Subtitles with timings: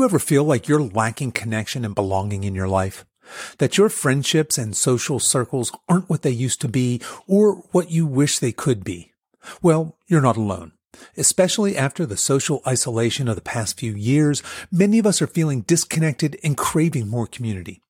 [0.00, 3.04] you ever feel like you're lacking connection and belonging in your life?
[3.58, 8.06] That your friendships and social circles aren't what they used to be or what you
[8.06, 9.12] wish they could be?
[9.60, 10.72] Well, you're not alone.
[11.18, 14.42] Especially after the social isolation of the past few years,
[14.72, 17.82] many of us are feeling disconnected and craving more community.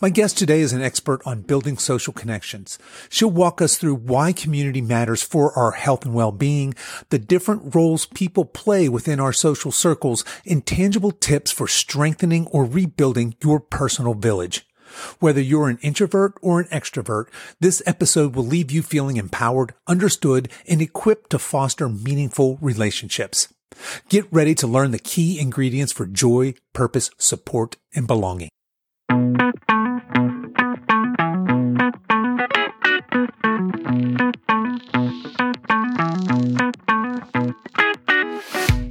[0.00, 2.78] My guest today is an expert on building social connections.
[3.08, 6.74] She'll walk us through why community matters for our health and well-being,
[7.10, 12.64] the different roles people play within our social circles, and tangible tips for strengthening or
[12.64, 14.66] rebuilding your personal village.
[15.20, 17.26] Whether you're an introvert or an extrovert,
[17.60, 23.52] this episode will leave you feeling empowered, understood, and equipped to foster meaningful relationships.
[24.10, 28.50] Get ready to learn the key ingredients for joy, purpose, support, and belonging.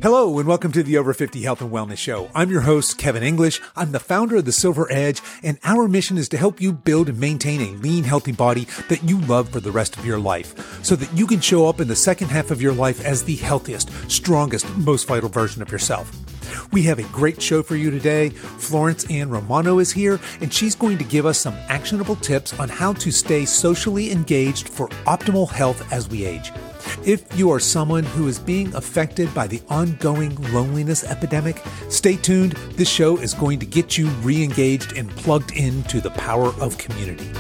[0.01, 2.31] Hello and welcome to the Over 50 Health and Wellness Show.
[2.33, 3.61] I'm your host, Kevin English.
[3.75, 7.07] I'm the founder of the Silver Edge, and our mission is to help you build
[7.07, 10.83] and maintain a lean, healthy body that you love for the rest of your life
[10.83, 13.35] so that you can show up in the second half of your life as the
[13.35, 16.11] healthiest, strongest, most vital version of yourself.
[16.71, 18.29] We have a great show for you today.
[18.29, 22.69] Florence Ann Romano is here, and she's going to give us some actionable tips on
[22.69, 26.51] how to stay socially engaged for optimal health as we age.
[27.05, 32.53] If you are someone who is being affected by the ongoing loneliness epidemic, stay tuned.
[32.75, 36.77] This show is going to get you re engaged and plugged into the power of
[36.77, 37.31] community.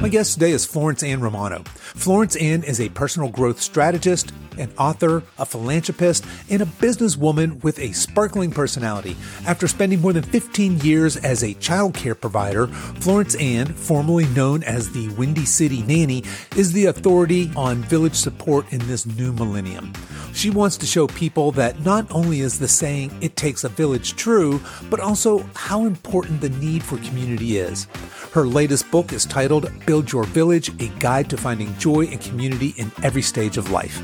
[0.00, 1.62] My guest today is Florence Ann Romano.
[1.76, 7.78] Florence Ann is a personal growth strategist, an author, a philanthropist, and a businesswoman with
[7.78, 9.16] a sparkling personality.
[9.46, 14.62] After spending more than 15 years as a child care provider, Florence Ann, formerly known
[14.62, 16.24] as the Windy City Nanny,
[16.56, 19.92] is the authority on village support in this new millennium.
[20.34, 24.14] She wants to show people that not only is the saying, it takes a village
[24.14, 27.86] true, but also how important the need for community is.
[28.32, 32.74] Her latest book is titled Build Your Village A Guide to Finding Joy and Community
[32.76, 34.02] in Every Stage of Life.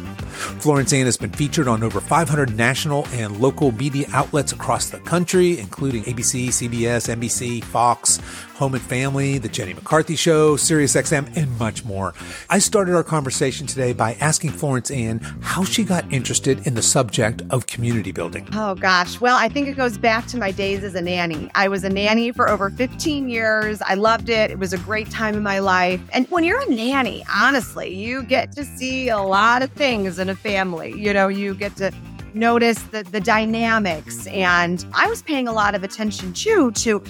[0.60, 4.98] Florence Ann has been featured on over 500 national and local media outlets across the
[5.00, 8.18] country, including ABC, CBS, NBC, Fox,
[8.56, 12.14] Home and Family, The Jenny McCarthy Show, SiriusXM, and much more.
[12.48, 16.82] I started our conversation today by asking Florence Ann how she got interested in the
[16.82, 18.48] subject of community building.
[18.52, 19.20] Oh, gosh.
[19.20, 21.50] Well, I think it goes back to my days as a nanny.
[21.56, 23.82] I was a nanny for over 15 years.
[23.82, 24.52] I loved it.
[24.52, 26.00] It was a great time in my life.
[26.12, 30.28] And when you're a nanny, honestly, you get to see a lot of things in
[30.28, 30.92] a family.
[30.96, 31.92] You know, you get to
[32.34, 34.26] notice the, the dynamics.
[34.28, 37.02] And I was paying a lot of attention too to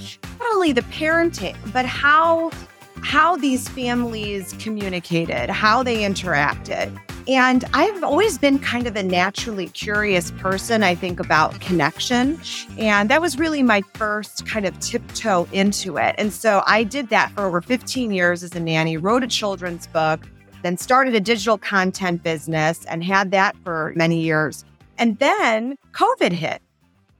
[0.52, 2.50] only the parenting, but how
[3.02, 6.98] how these families communicated, how they interacted.
[7.28, 12.40] And I've always been kind of a naturally curious person, I think, about connection.
[12.78, 16.14] And that was really my first kind of tiptoe into it.
[16.18, 19.86] And so I did that for over 15 years as a nanny, wrote a children's
[19.86, 20.26] book,
[20.62, 24.64] then started a digital content business and had that for many years.
[24.98, 26.60] And then COVID hit.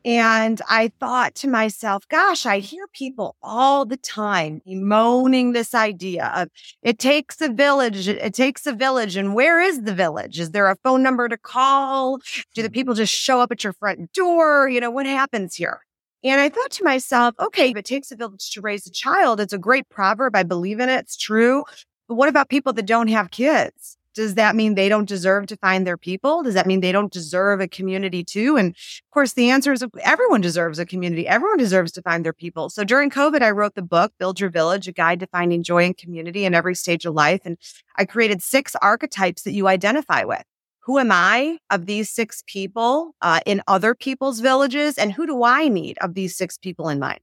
[0.05, 6.31] And I thought to myself, gosh, I hear people all the time moaning this idea
[6.37, 6.49] of
[6.83, 9.17] it takes a village, it takes a village.
[9.17, 10.39] And where is the village?
[10.39, 12.19] Is there a phone number to call?
[12.19, 12.23] Do
[12.57, 12.75] the mm-hmm.
[12.75, 14.69] people just show up at your front door?
[14.69, 15.81] You know, what happens here?
[16.23, 19.41] And I thought to myself, okay, if it takes a village to raise a child,
[19.41, 20.37] it's a great proverb.
[20.37, 21.01] I believe in it.
[21.01, 21.65] It's true.
[22.09, 23.97] But what about people that don't have kids?
[24.15, 26.43] Does that mean they don't deserve to find their people?
[26.43, 28.57] Does that mean they don't deserve a community too?
[28.57, 31.27] And of course, the answer is everyone deserves a community.
[31.27, 32.71] Everyone deserves to find their people.
[32.71, 35.85] So during COVID, I wrote the book, Build Your Village, a guide to finding joy
[35.85, 37.41] and community in every stage of life.
[37.45, 37.59] And
[37.97, 40.44] I created six archetypes that you identify with.
[40.85, 44.99] Who am I of these six people uh, in other people's villages?
[44.99, 47.21] And who do I need of these six people in mine?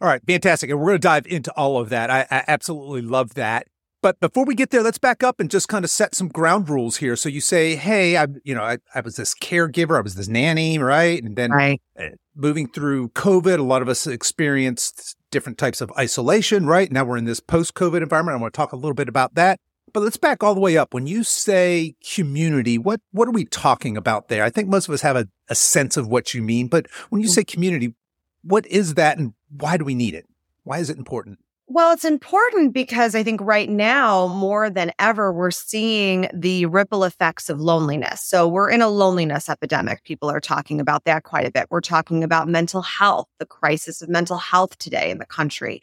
[0.00, 0.68] All right, fantastic.
[0.68, 2.10] And we're going to dive into all of that.
[2.10, 3.66] I, I absolutely love that.
[4.04, 6.68] But before we get there, let's back up and just kind of set some ground
[6.68, 7.16] rules here.
[7.16, 10.28] So you say, "Hey, I, you know, I, I was this caregiver, I was this
[10.28, 11.80] nanny, right?" And then right.
[11.98, 16.92] Uh, moving through COVID, a lot of us experienced different types of isolation, right?
[16.92, 18.36] Now we're in this post-COVID environment.
[18.36, 19.58] I want to talk a little bit about that.
[19.94, 20.92] But let's back all the way up.
[20.92, 24.44] When you say community, what what are we talking about there?
[24.44, 27.22] I think most of us have a, a sense of what you mean, but when
[27.22, 27.32] you mm.
[27.32, 27.94] say community,
[28.42, 30.26] what is that and why do we need it?
[30.62, 31.38] Why is it important?
[31.66, 37.04] Well, it's important because I think right now, more than ever, we're seeing the ripple
[37.04, 38.20] effects of loneliness.
[38.20, 40.04] So we're in a loneliness epidemic.
[40.04, 41.68] People are talking about that quite a bit.
[41.70, 45.80] We're talking about mental health, the crisis of mental health today in the country.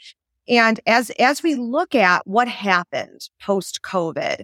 [0.48, 4.42] And as, as we look at what happened post COVID,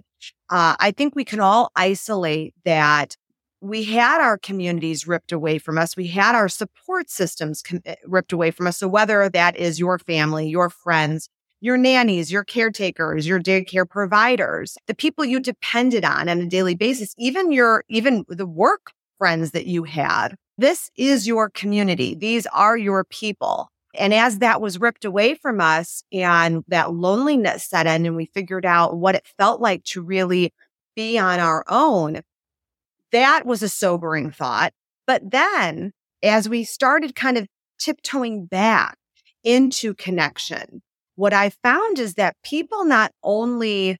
[0.50, 3.16] uh, I think we can all isolate that
[3.60, 5.96] we had our communities ripped away from us.
[5.96, 8.78] We had our support systems com- eh, ripped away from us.
[8.78, 11.28] So whether that is your family, your friends,
[11.60, 16.76] your nannies, your caretakers, your daycare providers, the people you depended on on a daily
[16.76, 22.14] basis, even your, even the work friends that you had, this is your community.
[22.14, 23.68] These are your people.
[23.94, 28.26] And as that was ripped away from us and that loneliness set in and we
[28.26, 30.52] figured out what it felt like to really
[30.94, 32.20] be on our own,
[33.12, 34.72] that was a sobering thought.
[35.06, 37.46] But then as we started kind of
[37.78, 38.96] tiptoeing back
[39.44, 40.82] into connection,
[41.16, 43.96] what I found is that people not only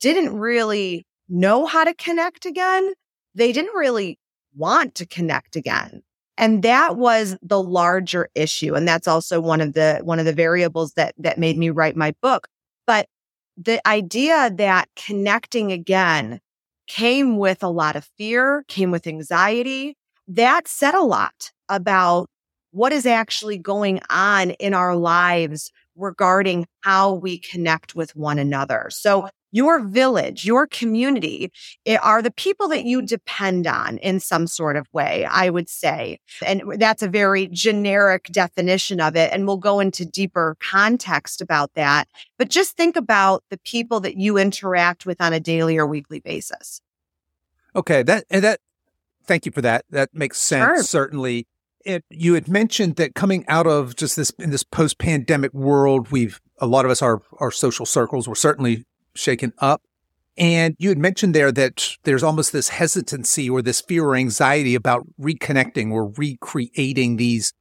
[0.00, 2.94] didn't really know how to connect again,
[3.34, 4.18] they didn't really
[4.56, 6.02] want to connect again.
[6.36, 8.74] And that was the larger issue.
[8.74, 11.96] And that's also one of the, one of the variables that, that made me write
[11.96, 12.46] my book.
[12.86, 13.08] But
[13.56, 16.40] the idea that connecting again
[16.88, 19.96] came with a lot of fear, came with anxiety.
[20.26, 22.28] That said a lot about
[22.72, 28.88] what is actually going on in our lives regarding how we connect with one another.
[28.90, 31.50] So your village, your community
[31.86, 35.68] eh, are the people that you depend on in some sort of way, I would
[35.68, 36.18] say.
[36.44, 39.32] And that's a very generic definition of it.
[39.32, 42.08] And we'll go into deeper context about that.
[42.36, 46.20] But just think about the people that you interact with on a daily or weekly
[46.20, 46.80] basis.
[47.74, 48.02] Okay.
[48.02, 48.60] That, and that,
[49.24, 49.84] thank you for that.
[49.90, 50.64] That makes sense.
[50.64, 50.82] Sure.
[50.82, 51.46] Certainly.
[51.84, 56.10] It, you had mentioned that coming out of just this in this post pandemic world,
[56.10, 58.84] we've a lot of us our our social circles were certainly
[59.18, 59.82] shaken up.
[60.36, 64.76] And you had mentioned there that there's almost this hesitancy or this fear or anxiety
[64.76, 67.52] about reconnecting or recreating these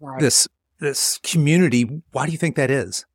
[0.00, 0.20] right.
[0.20, 0.46] this
[0.78, 2.02] this community.
[2.12, 3.06] Why do you think that is?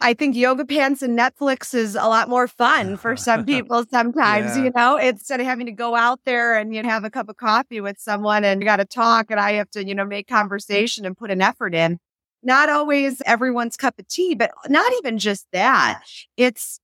[0.00, 4.56] I think yoga pants and Netflix is a lot more fun for some people sometimes,
[4.56, 4.64] yeah.
[4.64, 7.28] you know, instead of having to go out there and you know, have a cup
[7.28, 10.04] of coffee with someone and you got to talk and I have to, you know,
[10.04, 11.98] make conversation and put an effort in.
[12.42, 16.02] Not always everyone's cup of tea, but not even just that.
[16.36, 16.78] It's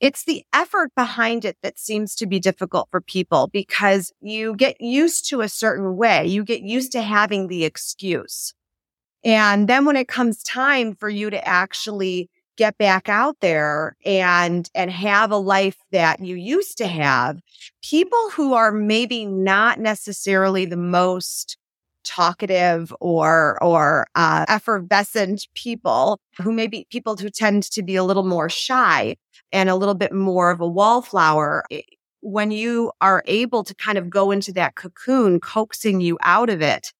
[0.00, 4.80] it's the effort behind it that seems to be difficult for people because you get
[4.80, 6.26] used to a certain way.
[6.26, 8.54] You get used to having the excuse.
[9.24, 14.68] And then when it comes time for you to actually get back out there and,
[14.74, 17.40] and have a life that you used to have,
[17.82, 21.56] people who are maybe not necessarily the most
[22.04, 28.04] talkative or or uh, effervescent people who may be people who tend to be a
[28.04, 29.16] little more shy
[29.54, 31.64] and a little bit more of a wallflower
[32.20, 36.60] when you are able to kind of go into that cocoon coaxing you out of
[36.60, 36.92] it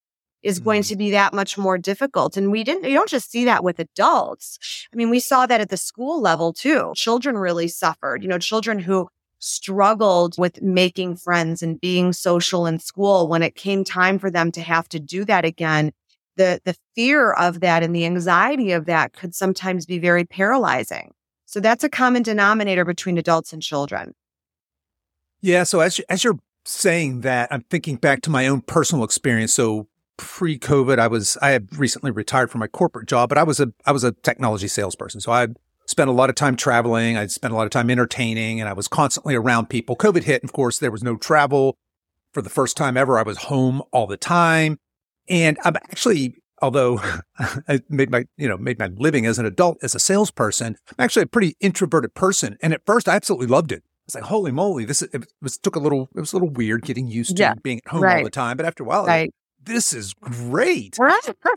[0.43, 0.89] is going mm-hmm.
[0.91, 3.79] to be that much more difficult and we didn't you don't just see that with
[3.79, 4.59] adults.
[4.93, 6.93] I mean we saw that at the school level too.
[6.95, 9.09] Children really suffered you know children who
[9.41, 14.53] struggled with making friends and being social in school when it came time for them
[14.53, 15.93] to have to do that again
[16.37, 21.12] the the fear of that and the anxiety of that could sometimes be very paralyzing
[21.55, 24.12] so that's a common denominator between adults and children
[25.41, 29.55] yeah so as as you're saying that i'm thinking back to my own personal experience
[29.55, 29.87] so
[30.17, 33.73] pre-covid i was i had recently retired from my corporate job but i was a
[33.87, 35.47] i was a technology salesperson so i
[35.87, 37.19] spent a lot of time traveling.
[37.19, 39.97] I spent a lot of time entertaining and I was constantly around people.
[39.97, 40.43] COVID hit.
[40.43, 41.76] And of course, there was no travel
[42.33, 43.19] for the first time ever.
[43.19, 44.78] I was home all the time.
[45.28, 47.00] And I'm actually, although
[47.68, 51.04] I made my, you know, made my living as an adult, as a salesperson, I'm
[51.04, 52.56] actually a pretty introverted person.
[52.62, 53.83] And at first I absolutely loved it.
[53.85, 56.50] I was like, holy moly, this it was took a little, it was a little
[56.50, 58.18] weird getting used to yeah, being at home right.
[58.18, 58.56] all the time.
[58.56, 59.33] But after a while, right
[59.64, 60.99] this is great.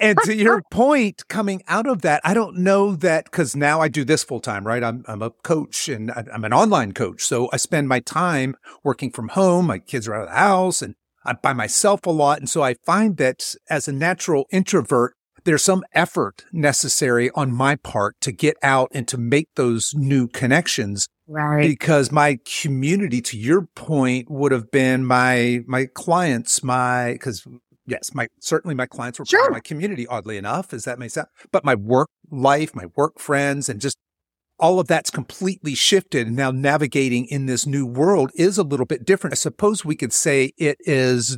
[0.02, 3.88] and to your point, coming out of that, I don't know that because now I
[3.88, 4.84] do this full time, right?
[4.84, 7.24] I'm, I'm a coach and I'm an online coach.
[7.24, 9.68] So I spend my time working from home.
[9.68, 10.96] My kids are out of the house and
[11.28, 12.40] I'm by myself a lot.
[12.40, 17.76] And so I find that as a natural introvert, there's some effort necessary on my
[17.76, 21.08] part to get out and to make those new connections.
[21.28, 21.62] Right.
[21.62, 27.46] Because my community, to your point, would have been my, my clients, my, cause
[27.86, 29.40] yes, my certainly my clients were sure.
[29.40, 31.28] part of my community, oddly enough, as that may sound.
[31.52, 33.98] But my work life, my work friends, and just
[34.60, 36.28] all of that's completely shifted.
[36.28, 39.34] And now navigating in this new world is a little bit different.
[39.34, 41.38] I suppose we could say it is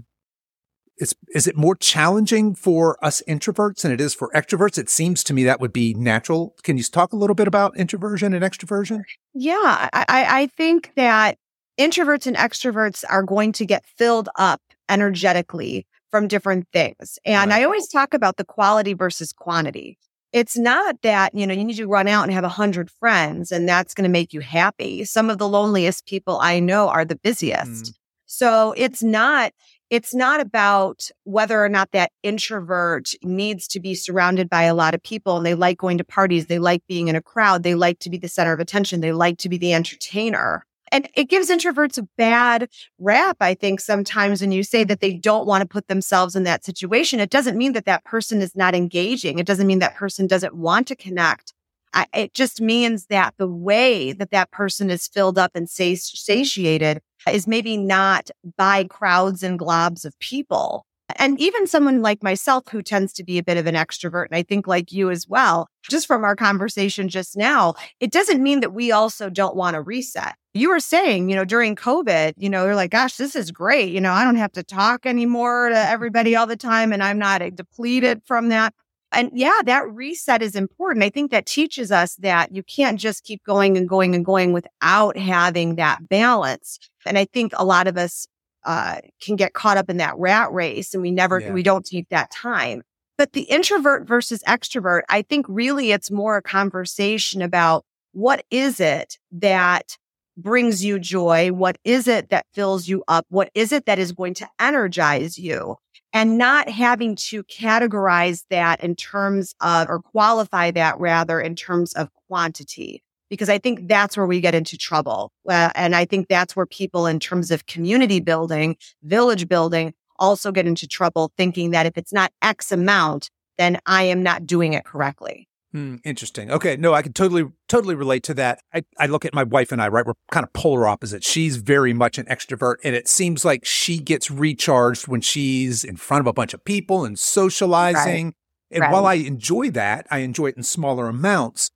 [0.99, 4.77] is, is it more challenging for us introverts than it is for extroverts?
[4.77, 6.55] It seems to me that would be natural.
[6.63, 9.03] Can you talk a little bit about introversion and extroversion?
[9.33, 11.37] Yeah, I, I think that
[11.79, 17.17] introverts and extroverts are going to get filled up energetically from different things.
[17.25, 17.61] And right.
[17.61, 19.97] I always talk about the quality versus quantity.
[20.31, 23.51] It's not that, you know, you need to run out and have a hundred friends
[23.51, 25.03] and that's going to make you happy.
[25.03, 27.85] Some of the loneliest people I know are the busiest.
[27.85, 27.93] Mm.
[28.27, 29.53] So it's not,
[29.89, 34.93] it's not about whether or not that introvert needs to be surrounded by a lot
[34.93, 36.45] of people and they like going to parties.
[36.45, 37.63] They like being in a crowd.
[37.63, 39.01] They like to be the center of attention.
[39.01, 40.63] They like to be the entertainer.
[40.91, 42.69] And it gives introverts a bad
[42.99, 46.43] rap, I think, sometimes when you say that they don't want to put themselves in
[46.43, 47.19] that situation.
[47.19, 49.39] It doesn't mean that that person is not engaging.
[49.39, 51.53] It doesn't mean that person doesn't want to connect.
[51.93, 57.01] I, it just means that the way that that person is filled up and satiated
[57.31, 60.85] is maybe not by crowds and globs of people.
[61.15, 64.35] And even someone like myself who tends to be a bit of an extrovert, and
[64.35, 68.59] I think like you as well, just from our conversation just now, it doesn't mean
[68.59, 70.35] that we also don't want to reset.
[70.53, 73.91] You were saying, you know, during COVID, you know, you're like, gosh, this is great.
[73.91, 77.19] You know, I don't have to talk anymore to everybody all the time and I'm
[77.19, 78.73] not depleted from that.
[79.11, 81.03] And yeah, that reset is important.
[81.03, 84.53] I think that teaches us that you can't just keep going and going and going
[84.53, 86.79] without having that balance.
[87.05, 88.27] And I think a lot of us
[88.65, 91.51] uh, can get caught up in that rat race and we never, yeah.
[91.51, 92.83] we don't take that time.
[93.17, 98.79] But the introvert versus extrovert, I think really it's more a conversation about what is
[98.79, 99.97] it that
[100.41, 101.49] brings you joy?
[101.51, 103.25] What is it that fills you up?
[103.29, 105.77] What is it that is going to energize you?
[106.11, 111.93] And not having to categorize that in terms of, or qualify that rather in terms
[111.93, 115.31] of quantity because I think that's where we get into trouble.
[115.47, 120.51] Uh, and I think that's where people, in terms of community building, village building, also
[120.51, 124.73] get into trouble thinking that if it's not X amount, then I am not doing
[124.73, 125.48] it correctly.
[125.71, 126.49] Hmm, interesting.
[126.49, 126.77] Okay.
[126.77, 128.61] No, I can totally, totally relate to that.
[128.73, 130.05] I, I look at my wife and I, right?
[130.05, 131.29] We're kind of polar opposites.
[131.29, 135.95] She's very much an extrovert and it seems like she gets recharged when she's in
[135.95, 138.25] front of a bunch of people and socializing.
[138.25, 138.35] Right.
[138.71, 138.91] And right.
[138.91, 141.71] while I enjoy that, I enjoy it in smaller amounts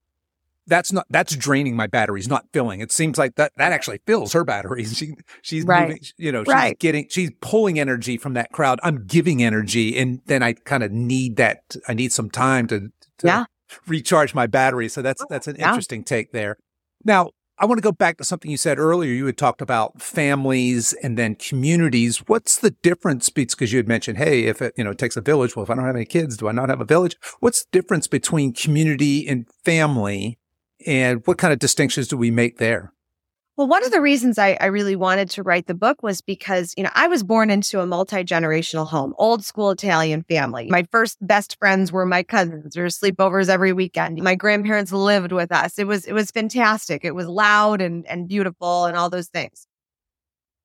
[0.66, 2.80] that's not that's draining my batteries, not filling.
[2.80, 4.94] It seems like that that actually fills her batteries.
[5.04, 5.88] She she's right.
[5.88, 6.78] moving, you know, she's right.
[6.78, 8.78] getting she's pulling energy from that crowd.
[8.82, 11.76] I'm giving energy, and then I kind of need that.
[11.88, 13.44] I need some time to, to yeah.
[13.86, 14.88] Recharge my battery.
[14.88, 15.68] So that's oh, that's an yeah.
[15.68, 16.56] interesting take there.
[17.04, 19.12] Now I want to go back to something you said earlier.
[19.12, 22.18] You had talked about families and then communities.
[22.26, 23.28] What's the difference?
[23.28, 25.54] Because you had mentioned, hey, if it, you know, it takes a village.
[25.54, 27.16] Well, if I don't have any kids, do I not have a village?
[27.38, 30.38] What's the difference between community and family?
[30.84, 32.92] And what kind of distinctions do we make there?
[33.56, 36.74] Well, one of the reasons I, I, really wanted to write the book was because,
[36.76, 40.66] you know, I was born into a multi generational home, old school Italian family.
[40.68, 42.74] My first best friends were my cousins.
[42.74, 44.20] There were sleepovers every weekend.
[44.20, 45.78] My grandparents lived with us.
[45.78, 47.04] It was, it was fantastic.
[47.04, 49.68] It was loud and, and beautiful and all those things.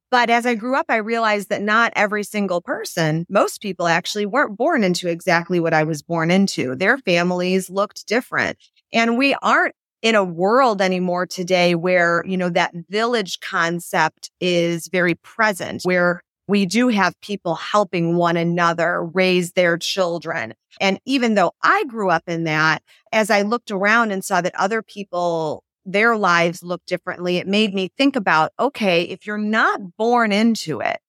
[0.09, 4.25] But as I grew up, I realized that not every single person, most people actually
[4.25, 6.75] weren't born into exactly what I was born into.
[6.75, 8.57] Their families looked different.
[8.91, 14.87] And we aren't in a world anymore today where, you know, that village concept is
[14.87, 20.53] very present, where we do have people helping one another raise their children.
[20.81, 24.55] And even though I grew up in that, as I looked around and saw that
[24.55, 29.95] other people, their lives look differently, it made me think about, okay, if you're not
[29.97, 30.99] born into it,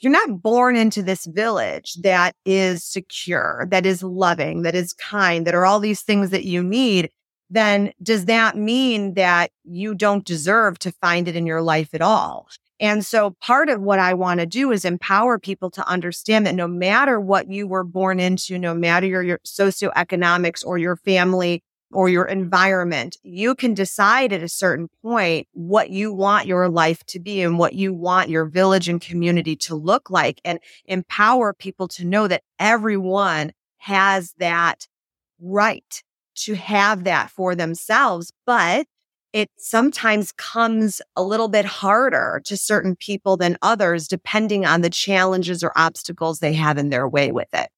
[0.00, 5.46] you're not born into this village that is secure, that is loving, that is kind,
[5.46, 7.08] that are all these things that you need
[7.52, 12.00] then does that mean that you don't deserve to find it in your life at
[12.00, 12.48] all?
[12.80, 16.54] And so part of what I want to do is empower people to understand that
[16.54, 21.62] no matter what you were born into, no matter your, your socioeconomics or your family
[21.92, 27.04] or your environment, you can decide at a certain point what you want your life
[27.04, 31.52] to be and what you want your village and community to look like and empower
[31.52, 34.88] people to know that everyone has that
[35.38, 36.02] right
[36.34, 38.32] to have that for themselves.
[38.46, 38.86] But
[39.32, 44.90] it sometimes comes a little bit harder to certain people than others, depending on the
[44.90, 47.70] challenges or obstacles they have in their way with it.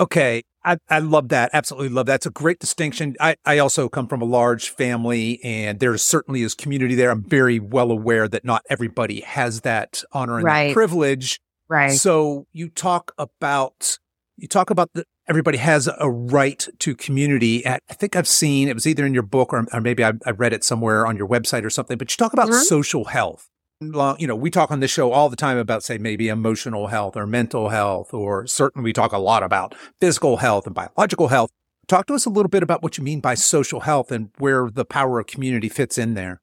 [0.00, 0.42] Okay.
[0.64, 1.50] I, I love that.
[1.52, 2.16] Absolutely love that.
[2.16, 3.16] It's a great distinction.
[3.20, 7.10] I, I also come from a large family and there certainly is community there.
[7.10, 10.72] I'm very well aware that not everybody has that honor and right.
[10.72, 11.40] privilege.
[11.68, 11.98] Right.
[11.98, 13.98] So you talk about
[14.36, 17.66] you talk about the, everybody has a right to community.
[17.66, 20.30] I think I've seen it was either in your book or, or maybe I, I,
[20.30, 21.98] read it somewhere on your website or something.
[21.98, 22.62] But you talk about mm-hmm.
[22.62, 23.48] social health.
[23.80, 27.16] you know, we talk on this show all the time about, say, maybe emotional health
[27.16, 31.50] or mental health, or certainly we talk a lot about physical health and biological health.
[31.88, 34.70] Talk to us a little bit about what you mean by social health and where
[34.70, 36.40] the power of community fits in there.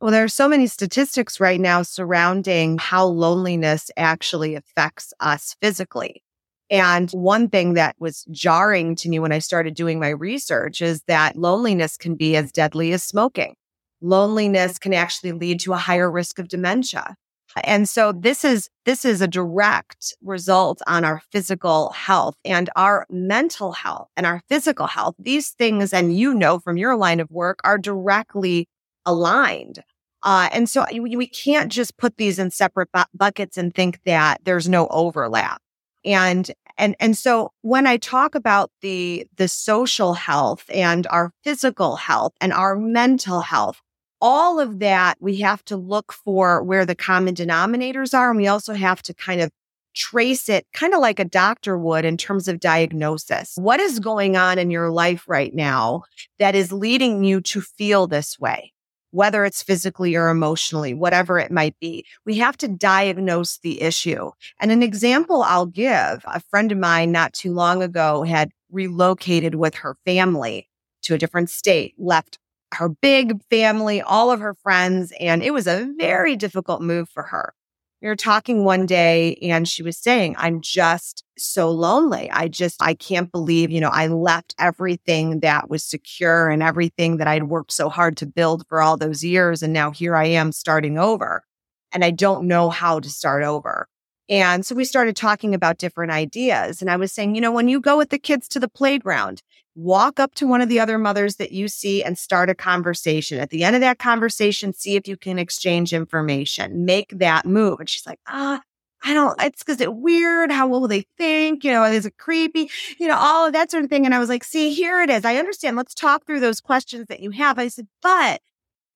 [0.00, 6.22] Well, there are so many statistics right now surrounding how loneliness actually affects us physically.
[6.70, 11.02] And one thing that was jarring to me when I started doing my research is
[11.06, 13.54] that loneliness can be as deadly as smoking
[14.00, 17.16] loneliness can actually lead to a higher risk of dementia.
[17.64, 23.06] And so this is, this is a direct result on our physical health and our
[23.08, 25.14] mental health and our physical health.
[25.18, 28.68] These things, and you know from your line of work, are directly
[29.06, 29.82] aligned.
[30.22, 34.40] Uh, and so we, can't just put these in separate bu- buckets and think that
[34.44, 35.62] there's no overlap.
[36.06, 41.96] And and and so when I talk about the the social health and our physical
[41.96, 43.80] health and our mental health,
[44.20, 48.30] all of that, we have to look for where the common denominators are.
[48.30, 49.50] And we also have to kind of
[49.96, 53.54] trace it kind of like a doctor would in terms of diagnosis.
[53.56, 56.02] What is going on in your life right now
[56.38, 58.72] that is leading you to feel this way?
[59.16, 64.30] Whether it's physically or emotionally, whatever it might be, we have to diagnose the issue.
[64.60, 69.54] And an example I'll give a friend of mine not too long ago had relocated
[69.54, 70.68] with her family
[71.04, 72.38] to a different state, left
[72.74, 75.14] her big family, all of her friends.
[75.18, 77.54] And it was a very difficult move for her.
[78.02, 82.30] We were talking one day and she was saying, I'm just so lonely.
[82.30, 87.16] I just, I can't believe, you know, I left everything that was secure and everything
[87.16, 89.62] that I'd worked so hard to build for all those years.
[89.62, 91.42] And now here I am starting over
[91.90, 93.88] and I don't know how to start over.
[94.28, 96.80] And so we started talking about different ideas.
[96.80, 99.42] And I was saying, you know, when you go with the kids to the playground,
[99.76, 103.38] walk up to one of the other mothers that you see and start a conversation.
[103.38, 107.78] At the end of that conversation, see if you can exchange information, make that move.
[107.78, 108.60] And she's like, ah,
[109.04, 110.50] I don't, it's because it's weird.
[110.50, 111.62] How will they think?
[111.62, 112.70] You know, is it creepy?
[112.98, 114.06] You know, all of that sort of thing.
[114.06, 115.24] And I was like, see, here it is.
[115.24, 115.76] I understand.
[115.76, 117.58] Let's talk through those questions that you have.
[117.58, 118.40] I said, but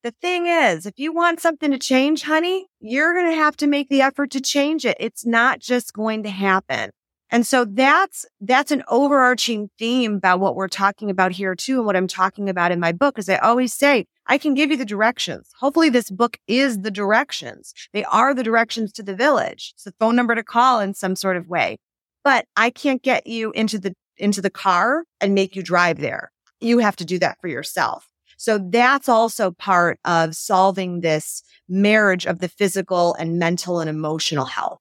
[0.02, 3.66] the thing is, if you want something to change, honey, you're going to have to
[3.66, 4.96] make the effort to change it.
[4.98, 6.90] It's not just going to happen.
[7.32, 11.76] And so that's, that's an overarching theme about what we're talking about here too.
[11.76, 14.70] And what I'm talking about in my book is I always say, I can give
[14.70, 15.48] you the directions.
[15.60, 17.72] Hopefully this book is the directions.
[17.92, 19.72] They are the directions to the village.
[19.74, 21.78] It's the phone number to call in some sort of way,
[22.24, 26.32] but I can't get you into the, into the car and make you drive there.
[26.60, 28.09] You have to do that for yourself.
[28.40, 34.46] So that's also part of solving this marriage of the physical and mental and emotional
[34.46, 34.78] health.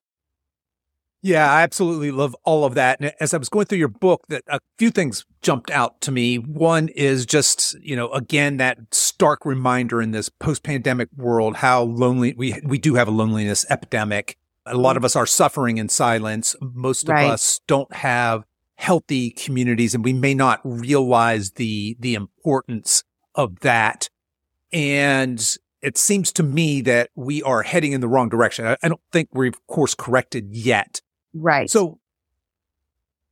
[1.21, 3.01] Yeah, I absolutely love all of that.
[3.01, 6.11] And as I was going through your book, that a few things jumped out to
[6.11, 6.37] me.
[6.37, 12.33] One is just, you know, again, that stark reminder in this post-pandemic world, how lonely
[12.37, 14.37] we, we do have a loneliness epidemic.
[14.67, 15.07] A lot of mm-hmm.
[15.07, 16.55] us are suffering in silence.
[16.61, 17.25] Most right.
[17.25, 18.45] of us don't have
[18.77, 23.03] healthy communities and we may not realize the, the importance
[23.39, 24.09] of that.
[24.73, 25.39] And
[25.81, 28.65] it seems to me that we are heading in the wrong direction.
[28.65, 31.01] I, I don't think we've of course corrected yet.
[31.33, 31.69] Right.
[31.69, 31.99] So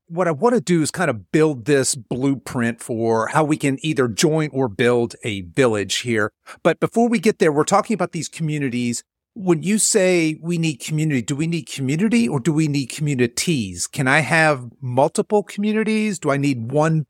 [0.07, 3.77] what I want to do is kind of build this blueprint for how we can
[3.81, 6.31] either join or build a village here.
[6.63, 9.03] But before we get there, we're talking about these communities.
[9.33, 13.87] When you say we need community, do we need community or do we need communities?
[13.87, 16.17] Can I have multiple communities?
[16.17, 17.05] Do I need one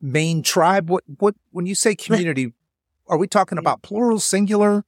[0.00, 0.90] main tribe?
[0.90, 2.52] What, what, when you say community,
[3.06, 4.84] are we talking about plural, singular?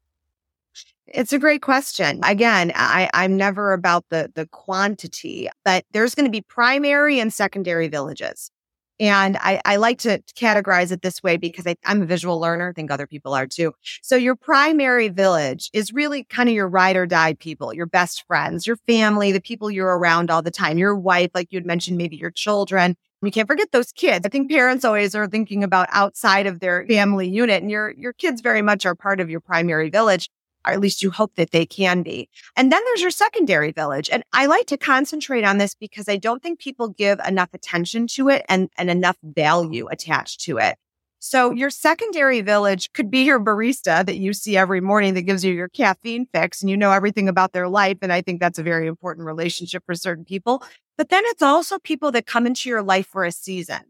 [1.12, 2.20] It's a great question.
[2.23, 7.33] Again, I, I'm never about the the quantity, but there's going to be primary and
[7.33, 8.53] secondary villages.
[9.01, 12.68] And I, I like to categorize it this way because I, I'm a visual learner.
[12.68, 13.73] I think other people are too.
[14.03, 18.25] So your primary village is really kind of your ride or die people, your best
[18.27, 21.96] friends, your family, the people you're around all the time, your wife, like you'd mentioned,
[21.96, 22.94] maybe your children.
[23.22, 24.24] You can't forget those kids.
[24.24, 28.14] I think parents always are thinking about outside of their family unit and your, your
[28.14, 30.30] kids very much are part of your primary village
[30.66, 32.28] or at least you hope that they can be.
[32.56, 34.11] And then there's your secondary village.
[34.11, 38.06] And I like to concentrate on this because I don't think people give enough attention
[38.09, 40.76] to it and, and enough value attached to it.
[41.22, 45.44] So your secondary village could be your barista that you see every morning that gives
[45.44, 47.98] you your caffeine fix and you know everything about their life.
[48.00, 50.62] And I think that's a very important relationship for certain people.
[51.01, 53.81] But then it's also people that come into your life for a season.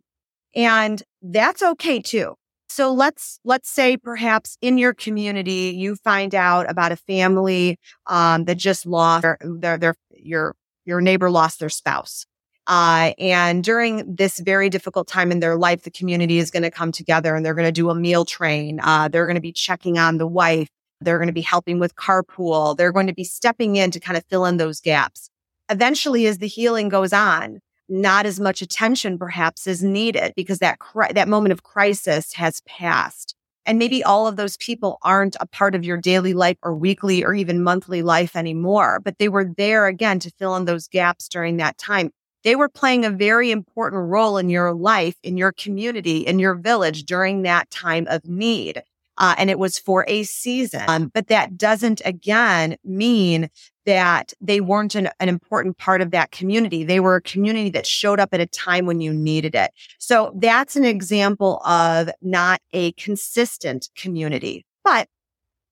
[0.54, 2.36] And that's okay too.
[2.68, 8.44] So let's let's say perhaps in your community you find out about a family um,
[8.44, 12.26] that just lost their, their, their your your neighbor lost their spouse.
[12.68, 16.70] Uh, and during this very difficult time in their life, the community is going to
[16.70, 18.78] come together and they're going to do a meal train.
[18.84, 20.68] Uh, they're going to be checking on the wife
[21.00, 22.76] They're going to be helping with carpool.
[22.76, 25.28] They're going to be stepping in to kind of fill in those gaps.
[25.70, 30.78] Eventually, as the healing goes on, not as much attention perhaps is needed because that
[30.78, 33.34] cri- that moment of crisis has passed.
[33.66, 37.24] And maybe all of those people aren't a part of your daily life or weekly
[37.24, 41.28] or even monthly life anymore, but they were there again to fill in those gaps
[41.28, 42.10] during that time.
[42.42, 46.54] They were playing a very important role in your life, in your community, in your
[46.54, 48.82] village during that time of need.
[49.20, 50.82] Uh, and it was for a season.
[50.88, 53.50] Um, but that doesn't again mean
[53.84, 56.84] that they weren't an, an, important part of that community.
[56.84, 59.72] They were a community that showed up at a time when you needed it.
[59.98, 64.64] So that's an example of not a consistent community.
[64.84, 65.08] But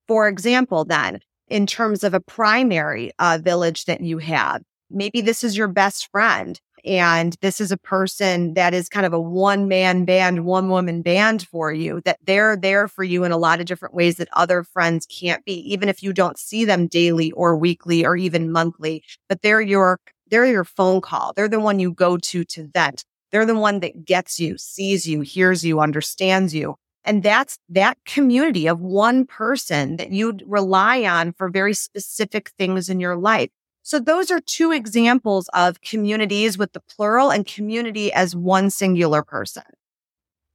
[0.07, 5.43] for example, then in terms of a primary uh, village that you have, maybe this
[5.43, 9.69] is your best friend and this is a person that is kind of a one
[9.69, 13.61] man band, one woman band for you, that they're there for you in a lot
[13.61, 17.33] of different ways that other friends can't be, even if you don't see them daily
[17.33, 21.33] or weekly or even monthly, but they're your, they're your phone call.
[21.35, 23.05] They're the one you go to to vent.
[23.31, 26.77] They're the one that gets you, sees you, hears you, understands you.
[27.05, 32.89] And that's that community of one person that you'd rely on for very specific things
[32.89, 33.51] in your life.
[33.89, 39.23] So those are two examples of communities with the plural and community as one singular
[39.23, 39.63] person.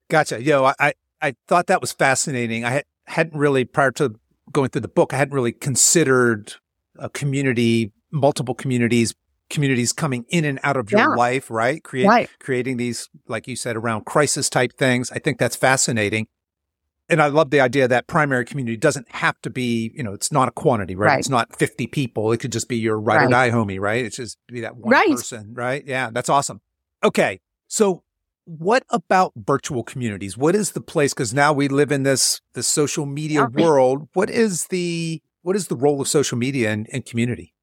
[0.07, 0.39] Gotcha.
[0.39, 2.63] Yo, I, I thought that was fascinating.
[2.63, 4.13] I had, hadn't really, prior to
[4.51, 6.53] going through the book, I hadn't really considered
[6.99, 9.15] a community, multiple communities,
[9.49, 11.07] communities coming in and out of your yeah.
[11.07, 11.83] life, right?
[11.83, 12.29] Create, right?
[12.39, 15.09] Creating these, like you said, around crisis type things.
[15.09, 16.27] I think that's fascinating
[17.09, 20.31] and I love the idea that primary community doesn't have to be, you know, it's
[20.31, 21.07] not a quantity, right?
[21.07, 21.19] right.
[21.19, 22.31] It's not 50 people.
[22.31, 23.25] It could just be your ride right.
[23.25, 24.05] or die homie, right?
[24.05, 25.11] It's just be that one right.
[25.11, 25.83] person, right?
[25.85, 26.61] Yeah, that's awesome.
[27.03, 27.41] Okay.
[27.67, 28.03] So
[28.45, 30.37] what about virtual communities?
[30.37, 31.13] What is the place?
[31.13, 34.07] Cause now we live in this, this social media world.
[34.13, 37.53] What is the, what is the role of social media and, and community?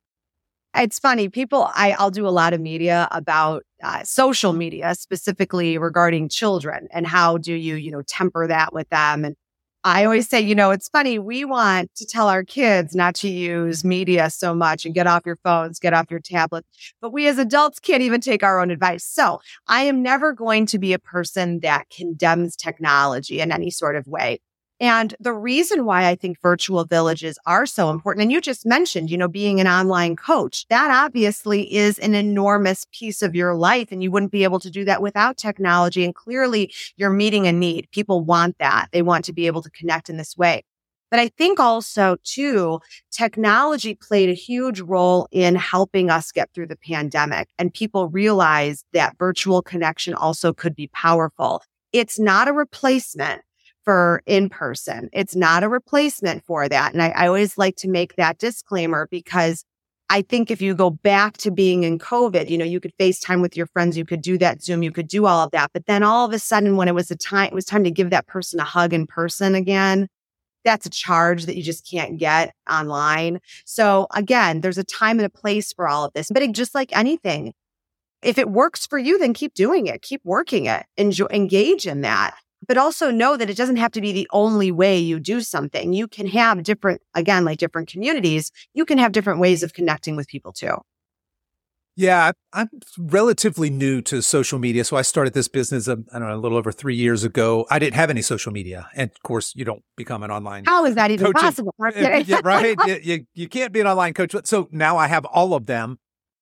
[0.77, 1.29] It's funny.
[1.29, 6.87] People, I, I'll do a lot of media about uh, social media, specifically regarding children
[6.93, 9.25] and how do you, you know, temper that with them.
[9.25, 9.35] And
[9.83, 11.19] I always say, you know, it's funny.
[11.19, 15.23] We want to tell our kids not to use media so much and get off
[15.27, 16.69] your phones, get off your tablets.
[17.01, 19.05] But we as adults can't even take our own advice.
[19.05, 23.97] So I am never going to be a person that condemns technology in any sort
[23.97, 24.41] of way.
[24.81, 29.11] And the reason why I think virtual villages are so important, and you just mentioned,
[29.11, 33.93] you know, being an online coach, that obviously is an enormous piece of your life.
[33.93, 36.03] And you wouldn't be able to do that without technology.
[36.03, 37.90] And clearly you're meeting a need.
[37.93, 38.88] People want that.
[38.90, 40.64] They want to be able to connect in this way.
[41.11, 46.69] But I think also too, technology played a huge role in helping us get through
[46.69, 51.62] the pandemic and people realized that virtual connection also could be powerful.
[51.93, 53.43] It's not a replacement
[53.85, 55.09] for in person.
[55.12, 56.93] It's not a replacement for that.
[56.93, 59.64] And I, I, always like to make that disclaimer because
[60.11, 63.40] I think if you go back to being in COVID, you know, you could FaceTime
[63.40, 65.71] with your friends, you could do that Zoom, you could do all of that.
[65.73, 67.90] But then all of a sudden, when it was a time, it was time to
[67.90, 70.09] give that person a hug in person again.
[70.64, 73.38] That's a charge that you just can't get online.
[73.64, 76.29] So again, there's a time and a place for all of this.
[76.31, 77.55] But it, just like anything,
[78.21, 82.03] if it works for you, then keep doing it, keep working it, enjoy, engage in
[82.03, 82.35] that
[82.66, 85.92] but also know that it doesn't have to be the only way you do something.
[85.92, 90.16] You can have different, again, like different communities, you can have different ways of connecting
[90.16, 90.77] with people too.
[91.96, 94.85] Yeah, I'm relatively new to social media.
[94.85, 97.66] So I started this business, um, I don't know, a little over three years ago.
[97.68, 98.88] I didn't have any social media.
[98.94, 101.42] And of course, you don't become an online How is that even coach.
[101.42, 101.75] possible?
[101.94, 102.77] yeah, right.
[102.87, 104.35] you, you, you can't be an online coach.
[104.44, 105.99] So now I have all of them.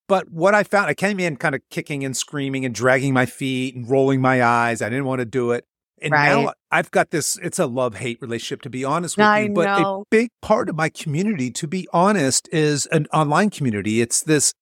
[0.07, 3.26] But what I found, I came in kind of kicking and screaming and dragging my
[3.26, 4.81] feet and rolling my eyes.
[4.81, 5.64] I didn't want to do it.
[6.02, 6.44] And right.
[6.44, 9.54] now I've got this, it's a love hate relationship, to be honest with I you.
[9.54, 10.00] But know.
[10.02, 14.00] a big part of my community, to be honest, is an online community.
[14.00, 14.52] It's this,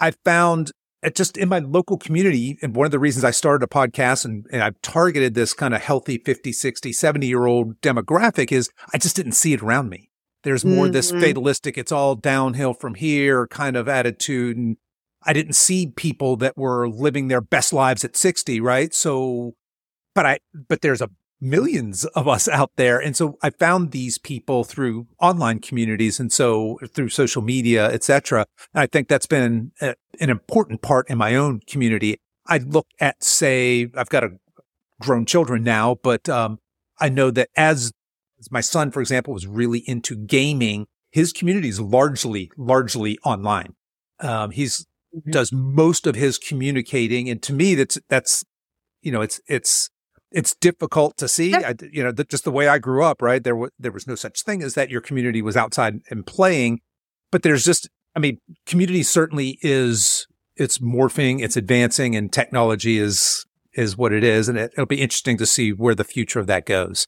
[0.00, 0.72] I found
[1.02, 2.58] it just in my local community.
[2.62, 5.74] And one of the reasons I started a podcast and, and I've targeted this kind
[5.74, 9.88] of healthy 50, 60, 70 year old demographic is I just didn't see it around
[9.88, 10.10] me.
[10.44, 10.92] There's more mm-hmm.
[10.92, 14.56] this fatalistic, it's all downhill from here kind of attitude.
[14.56, 14.76] And
[15.24, 18.94] I didn't see people that were living their best lives at 60, right?
[18.94, 19.54] So
[20.18, 22.98] but I, but there's a millions of us out there.
[22.98, 28.44] And so I found these people through online communities and so through social media, etc.
[28.74, 32.20] And I think that's been a, an important part in my own community.
[32.48, 34.30] I look at, say, I've got a
[35.00, 36.58] grown children now, but, um,
[36.98, 37.92] I know that as,
[38.40, 43.76] as my son, for example, was really into gaming, his community is largely, largely online.
[44.18, 45.30] Um, he's mm-hmm.
[45.30, 47.30] does most of his communicating.
[47.30, 48.44] And to me, that's, that's,
[49.00, 49.90] you know, it's, it's,
[50.30, 51.54] it's difficult to see.
[51.54, 53.42] I, you know, the, just the way I grew up, right?
[53.42, 54.90] There was there was no such thing as that.
[54.90, 56.80] Your community was outside and playing,
[57.30, 63.46] but there's just, I mean, community certainly is it's morphing, it's advancing, and technology is
[63.72, 66.46] is what it is, and it, it'll be interesting to see where the future of
[66.46, 67.06] that goes.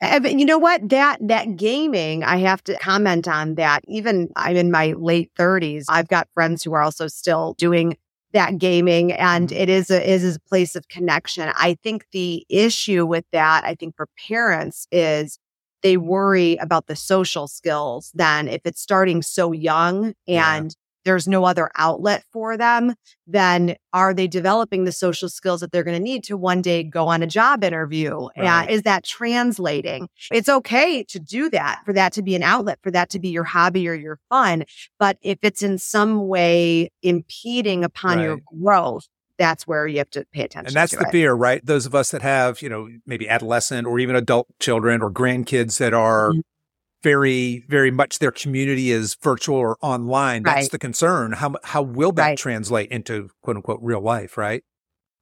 [0.00, 0.88] But you know what?
[0.88, 3.84] That that gaming, I have to comment on that.
[3.86, 5.84] Even I'm in my late 30s.
[5.88, 7.96] I've got friends who are also still doing
[8.32, 9.62] that gaming and mm-hmm.
[9.62, 11.50] it is a is a place of connection.
[11.54, 15.38] I think the issue with that, I think for parents is
[15.82, 21.44] they worry about the social skills then if it's starting so young and there's no
[21.44, 22.94] other outlet for them,
[23.26, 26.82] then are they developing the social skills that they're going to need to one day
[26.82, 28.28] go on a job interview?
[28.36, 28.62] Right.
[28.62, 30.08] And is that translating?
[30.30, 33.28] It's okay to do that, for that to be an outlet, for that to be
[33.28, 34.64] your hobby or your fun.
[34.98, 38.24] But if it's in some way impeding upon right.
[38.24, 39.06] your growth,
[39.38, 40.68] that's where you have to pay attention.
[40.68, 41.10] And that's the it.
[41.10, 41.64] fear, right?
[41.64, 45.78] Those of us that have, you know, maybe adolescent or even adult children or grandkids
[45.78, 46.40] that are mm-hmm
[47.02, 50.42] very, very much their community is virtual or online.
[50.42, 50.70] That's right.
[50.70, 51.32] the concern.
[51.32, 52.38] How, how will that right.
[52.38, 54.36] translate into quote unquote real life?
[54.36, 54.64] Right.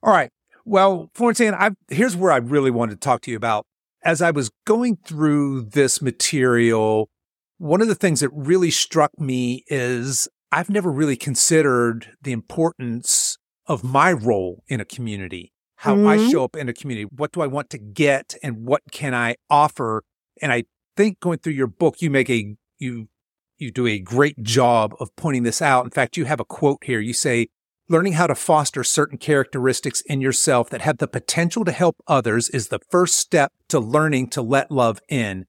[0.02, 0.30] All right.
[0.64, 3.66] Well, Florence Ann, I, here's where I really wanted to talk to you about.
[4.02, 7.10] As I was going through this material,
[7.58, 13.36] one of the things that really struck me is I've never really considered the importance
[13.66, 16.06] of my role in a community, how mm-hmm.
[16.06, 17.08] I show up in a community.
[17.14, 20.02] What do I want to get and what can I offer?
[20.42, 20.64] And I
[21.00, 23.08] think going through your book, you make a, you,
[23.56, 25.84] you do a great job of pointing this out.
[25.84, 27.00] In fact, you have a quote here.
[27.00, 27.48] You say,
[27.88, 32.50] learning how to foster certain characteristics in yourself that have the potential to help others
[32.50, 35.46] is the first step to learning to let love in.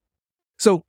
[0.57, 0.83] So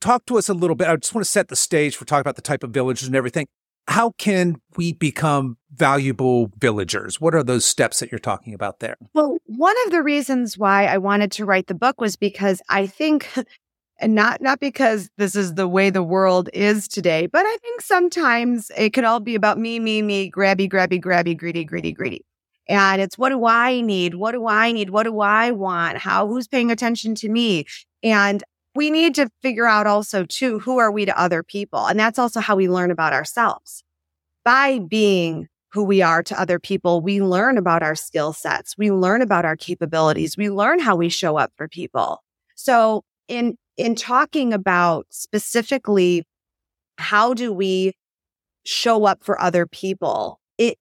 [0.00, 0.86] talk to us a little bit.
[0.86, 3.16] I just want to set the stage for talking about the type of villagers and
[3.16, 3.48] everything.
[3.88, 7.20] How can we become valuable villagers?
[7.20, 8.96] What are those steps that you're talking about there?
[9.14, 12.86] Well, one of the reasons why I wanted to write the book was because I
[12.86, 13.28] think
[13.98, 17.80] and not not because this is the way the world is today but i think
[17.80, 22.24] sometimes it could all be about me me me grabby grabby grabby greedy greedy greedy.
[22.68, 24.14] And it's what do i need?
[24.14, 24.90] What do i need?
[24.90, 25.98] What do i want?
[25.98, 27.64] How who's paying attention to me?
[28.02, 28.42] And
[28.74, 31.86] we need to figure out also too who are we to other people?
[31.86, 33.84] And that's also how we learn about ourselves.
[34.44, 38.76] By being who we are to other people we learn about our skill sets.
[38.78, 40.36] We learn about our capabilities.
[40.36, 42.22] We learn how we show up for people.
[42.56, 46.24] So in in talking about specifically
[46.98, 47.92] how do we
[48.64, 50.78] show up for other people, it,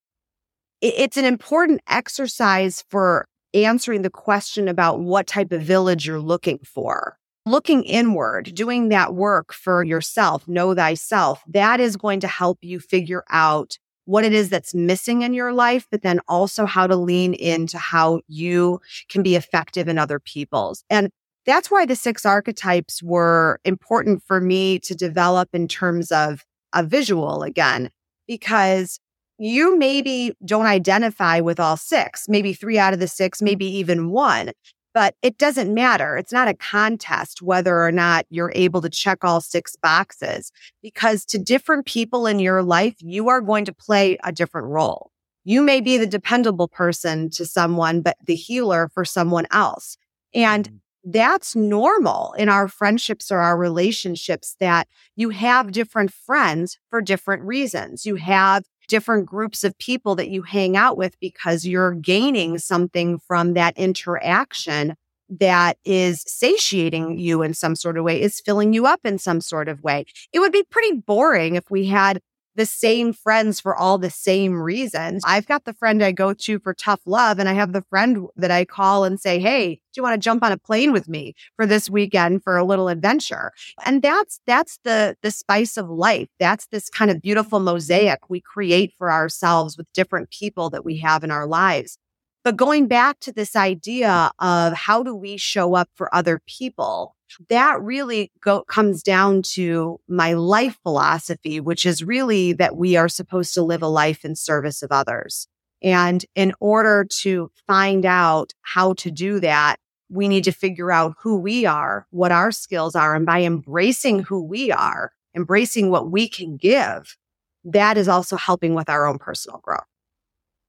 [0.81, 6.19] it it's an important exercise for answering the question about what type of village you're
[6.19, 7.17] looking for.
[7.45, 12.79] Looking inward, doing that work for yourself, know thyself, that is going to help you
[12.79, 16.95] figure out what it is that's missing in your life, but then also how to
[16.95, 18.79] lean into how you
[19.09, 20.83] can be effective in other people's.
[20.89, 21.11] And
[21.45, 26.83] that's why the six archetypes were important for me to develop in terms of a
[26.83, 27.89] visual again,
[28.27, 28.99] because
[29.37, 34.09] you maybe don't identify with all six, maybe three out of the six, maybe even
[34.09, 34.51] one,
[34.93, 36.15] but it doesn't matter.
[36.15, 41.25] It's not a contest whether or not you're able to check all six boxes because
[41.25, 45.11] to different people in your life, you are going to play a different role.
[45.43, 49.97] You may be the dependable person to someone, but the healer for someone else.
[50.33, 56.79] And mm that's normal in our friendships or our relationships that you have different friends
[56.89, 58.05] for different reasons.
[58.05, 63.19] You have different groups of people that you hang out with because you're gaining something
[63.19, 64.95] from that interaction
[65.29, 69.41] that is satiating you in some sort of way, is filling you up in some
[69.41, 70.05] sort of way.
[70.33, 72.21] It would be pretty boring if we had
[72.55, 75.23] the same friends for all the same reasons.
[75.25, 78.27] I've got the friend I go to for tough love and I have the friend
[78.35, 81.07] that I call and say, Hey, do you want to jump on a plane with
[81.07, 83.51] me for this weekend for a little adventure?
[83.85, 86.29] And that's, that's the, the spice of life.
[86.39, 90.97] That's this kind of beautiful mosaic we create for ourselves with different people that we
[90.97, 91.97] have in our lives.
[92.43, 97.14] But going back to this idea of how do we show up for other people?
[97.49, 103.09] That really go, comes down to my life philosophy, which is really that we are
[103.09, 105.47] supposed to live a life in service of others.
[105.81, 109.77] And in order to find out how to do that,
[110.09, 113.15] we need to figure out who we are, what our skills are.
[113.15, 117.17] And by embracing who we are, embracing what we can give,
[117.63, 119.83] that is also helping with our own personal growth.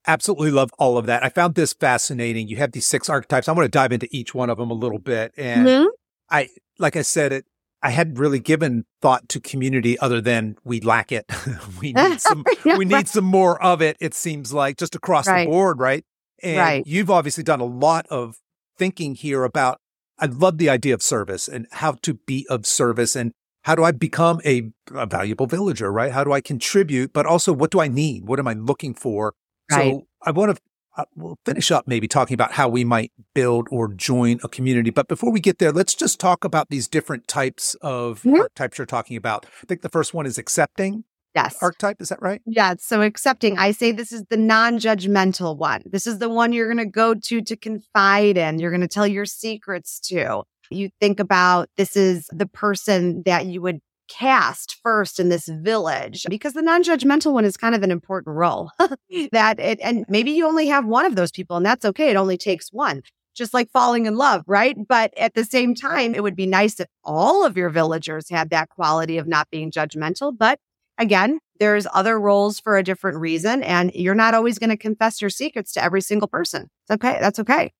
[0.07, 1.25] Absolutely love all of that.
[1.25, 2.49] I found this fascinating.
[2.49, 3.49] You have these six archetypes.
[3.49, 5.33] I want to dive into each one of them a little bit.
[5.37, 5.89] And mm-hmm.
[6.31, 7.47] I, like I said, it,
[7.83, 11.31] I hadn't really given thought to community other than we lack it.
[11.81, 13.09] we need some, yeah, we need right.
[13.09, 13.97] some more of it.
[14.01, 15.45] It seems like just across right.
[15.45, 16.05] the board, right?
[16.43, 16.87] And right.
[16.87, 18.37] you've obviously done a lot of
[18.77, 19.79] thinking here about,
[20.19, 23.85] I love the idea of service and how to be of service and how do
[23.85, 26.13] I become a, a valuable villager, right?
[26.13, 27.13] How do I contribute?
[27.13, 28.27] But also, what do I need?
[28.27, 29.35] What am I looking for?
[29.71, 29.93] Right.
[29.93, 30.63] So I want to
[30.97, 34.91] uh, we'll finish up maybe talking about how we might build or join a community.
[34.91, 38.41] But before we get there, let's just talk about these different types of mm-hmm.
[38.41, 39.47] archetypes you're talking about.
[39.63, 41.05] I think the first one is accepting.
[41.35, 41.59] Yes.
[41.61, 42.41] Archetype, is that right?
[42.47, 42.77] Yeah.
[42.79, 45.83] So accepting, I say this is the non judgmental one.
[45.85, 48.59] This is the one you're going to go to to confide in.
[48.59, 50.45] You're going to tell your secrets to.
[50.71, 56.27] You think about this is the person that you would cast first in this village
[56.29, 58.71] because the non-judgmental one is kind of an important role
[59.33, 62.11] that it, and maybe you only have one of those people and that's okay.
[62.11, 63.03] It only takes one
[63.37, 64.77] just like falling in love, right?
[64.89, 68.51] But at the same time, it would be nice if all of your villagers had
[68.51, 70.37] that quality of not being judgmental.
[70.37, 70.59] But
[70.99, 75.21] again, there's other roles for a different reason, and you're not always going to confess
[75.21, 76.69] your secrets to every single person.
[76.85, 77.19] It's okay.
[77.21, 77.73] That's okay.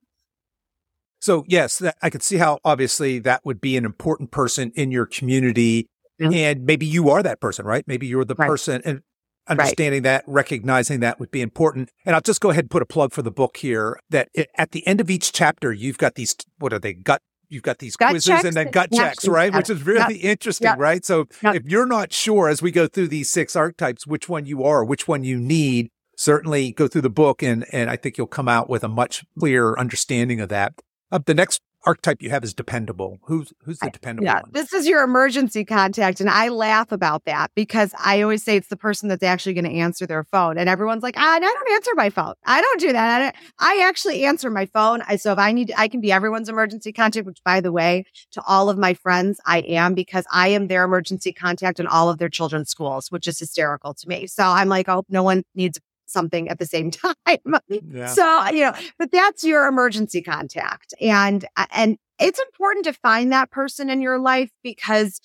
[1.21, 5.07] So, yes, I could see how obviously that would be an important person in your
[5.07, 5.87] community
[6.19, 6.51] yeah.
[6.51, 7.85] And maybe you are that person, right?
[7.87, 8.49] Maybe you're the right.
[8.49, 9.03] person and
[9.49, 10.25] understanding right.
[10.25, 11.91] that, recognizing that would be important.
[12.05, 14.49] And I'll just go ahead and put a plug for the book here that it,
[14.57, 17.79] at the end of each chapter, you've got these, what are they, gut you've got
[17.79, 19.55] these gut quizzes and then gut checks, right?
[19.55, 21.05] Which is really interesting, right?
[21.05, 24.65] So if you're not sure as we go through these six archetypes, which one you
[24.65, 28.27] are, which one you need, certainly go through the book and and I think you'll
[28.27, 30.75] come out with a much clearer understanding of that.
[31.13, 33.19] Uh, the next archetype you have is dependable.
[33.23, 34.51] Who's who's the dependable yeah, one?
[34.53, 36.21] This is your emergency contact.
[36.21, 39.65] And I laugh about that because I always say it's the person that's actually going
[39.65, 40.59] to answer their phone.
[40.59, 42.35] And everyone's like, ah, I don't answer my phone.
[42.45, 43.17] I don't do that.
[43.17, 45.03] I, don't, I actually answer my phone.
[45.07, 48.05] I, so if I need, I can be everyone's emergency contact, which by the way,
[48.33, 52.11] to all of my friends, I am because I am their emergency contact in all
[52.11, 54.27] of their children's schools, which is hysterical to me.
[54.27, 56.91] So I'm like, oh, no one needs something at the same
[57.27, 57.57] time.
[57.69, 58.07] Yeah.
[58.07, 60.95] So, you know, but that's your emergency contact.
[61.01, 65.21] And, uh, and it's important to find that person in your life because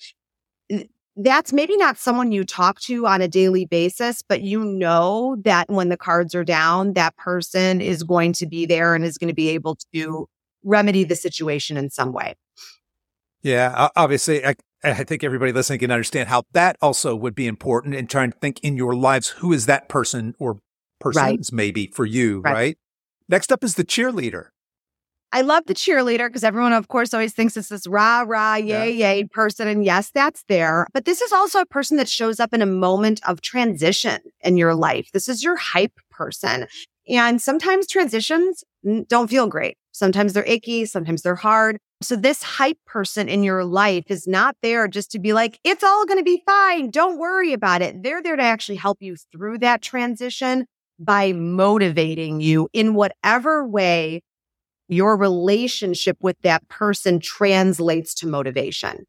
[1.16, 5.68] that's maybe not someone you talk to on a daily basis, but you know that
[5.68, 9.28] when the cards are down, that person is going to be there and is going
[9.28, 10.26] to be able to
[10.64, 12.34] remedy the situation in some way.
[13.42, 17.94] Yeah, obviously, I, I think everybody listening can understand how that also would be important
[17.94, 20.60] in trying to think in your lives who is that person or
[21.02, 21.56] persons right.
[21.56, 22.52] maybe for you, right.
[22.52, 22.78] right?
[23.28, 24.48] Next up is the cheerleader.
[25.34, 28.90] I love the cheerleader because everyone, of course, always thinks it's this rah, rah, yay,
[28.90, 29.12] yeah.
[29.12, 29.66] yay person.
[29.66, 30.86] And yes, that's there.
[30.92, 34.58] But this is also a person that shows up in a moment of transition in
[34.58, 35.08] your life.
[35.12, 36.66] This is your hype person.
[37.08, 38.62] And sometimes transitions
[39.08, 39.78] don't feel great.
[39.92, 40.84] Sometimes they're icky.
[40.84, 41.78] Sometimes they're hard.
[42.02, 45.84] So this hype person in your life is not there just to be like, it's
[45.84, 46.90] all going to be fine.
[46.90, 48.02] Don't worry about it.
[48.02, 50.66] They're there to actually help you through that transition
[51.04, 54.22] by motivating you in whatever way
[54.88, 59.06] your relationship with that person translates to motivation.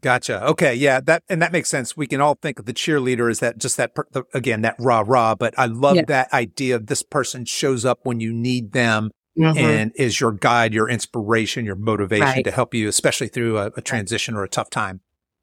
[0.00, 0.44] Gotcha.
[0.46, 0.74] Okay.
[0.74, 1.00] Yeah.
[1.00, 1.96] That, and that makes sense.
[1.96, 5.02] We can all think of the cheerleader as that, just that, the, again, that rah
[5.04, 9.10] rah, but I love that idea of this person shows up when you need them
[9.36, 9.58] mm-hmm.
[9.58, 12.44] and is your guide, your inspiration, your motivation right.
[12.44, 14.42] to help you, especially through a, a transition right.
[14.42, 15.00] or a tough time.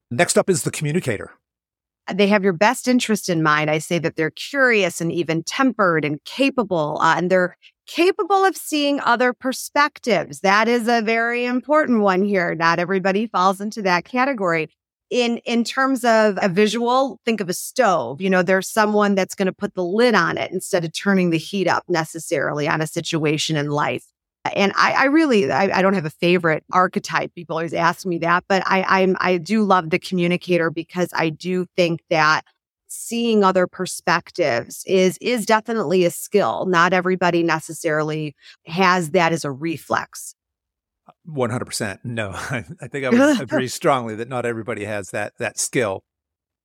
[0.09, 1.31] Next up is the communicator
[2.13, 3.69] they have your best interest in mind.
[3.69, 8.55] I say that they're curious and even tempered and capable, uh, and they're capable of
[8.55, 10.41] seeing other perspectives.
[10.41, 12.55] That is a very important one here.
[12.55, 14.69] Not everybody falls into that category.
[15.11, 18.21] In, in terms of a visual, think of a stove.
[18.21, 21.29] You know, there's someone that's going to put the lid on it instead of turning
[21.29, 24.05] the heat up necessarily on a situation in life.
[24.53, 27.33] And I, I really, I, I, don't have a favorite archetype.
[27.33, 31.29] People always ask me that, but I, I'm, I do love the communicator because I
[31.29, 32.43] do think that
[32.87, 36.65] seeing other perspectives is is definitely a skill.
[36.65, 38.35] Not everybody necessarily
[38.67, 40.35] has that as a reflex.
[41.27, 41.99] 100%.
[42.03, 46.03] No, I, I think I would agree strongly that not everybody has that that skill.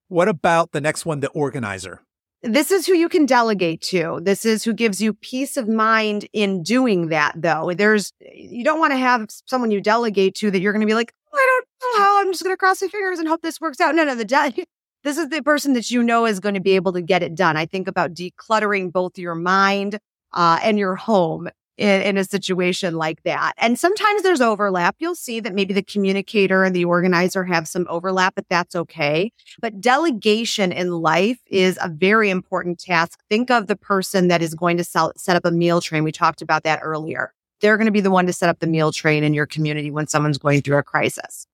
[0.08, 2.02] What about the next one, the organizer?
[2.42, 4.18] This is who you can delegate to.
[4.22, 7.72] This is who gives you peace of mind in doing that, though.
[7.74, 10.94] There's, you don't want to have someone you delegate to that you're going to be
[10.94, 12.20] like, oh, I don't know how.
[12.20, 13.94] I'm just going to cross my fingers and hope this works out.
[13.94, 14.66] No, no, the de-
[15.04, 17.34] this is the person that you know is going to be able to get it
[17.34, 17.58] done.
[17.58, 19.98] I think about decluttering both your mind
[20.32, 21.50] uh, and your home
[21.80, 23.54] in, in, a situation like that.
[23.56, 24.96] And sometimes there's overlap.
[24.98, 29.32] You'll see that maybe the communicator and the organizer have some overlap, but that's okay.
[29.60, 33.18] But delegation in life is a very important task.
[33.30, 36.04] Think of the person that is going to sell, set up a meal train.
[36.04, 37.32] We talked about that earlier.
[37.62, 39.90] They're going to be the one to set up the meal train in your community
[39.90, 41.46] when someone's going through a crisis.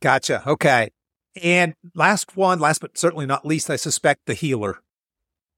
[0.00, 0.42] Gotcha.
[0.44, 0.90] Okay.
[1.40, 4.80] And last one, last but certainly not least, I suspect the healer.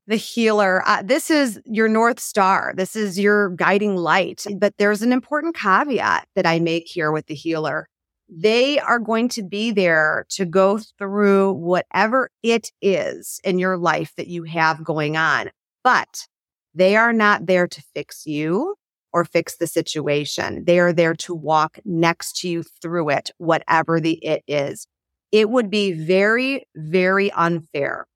[0.06, 0.82] The healer.
[0.86, 2.74] Uh, this is your North Star.
[2.76, 4.44] This is your guiding light.
[4.58, 7.88] But there's an important caveat that I make here with the healer.
[8.28, 14.12] They are going to be there to go through whatever it is in your life
[14.16, 15.50] that you have going on,
[15.82, 16.26] but
[16.74, 18.76] they are not there to fix you
[19.12, 20.64] or fix the situation.
[20.64, 24.86] They are there to walk next to you through it, whatever the it is.
[25.30, 28.06] It would be very, very unfair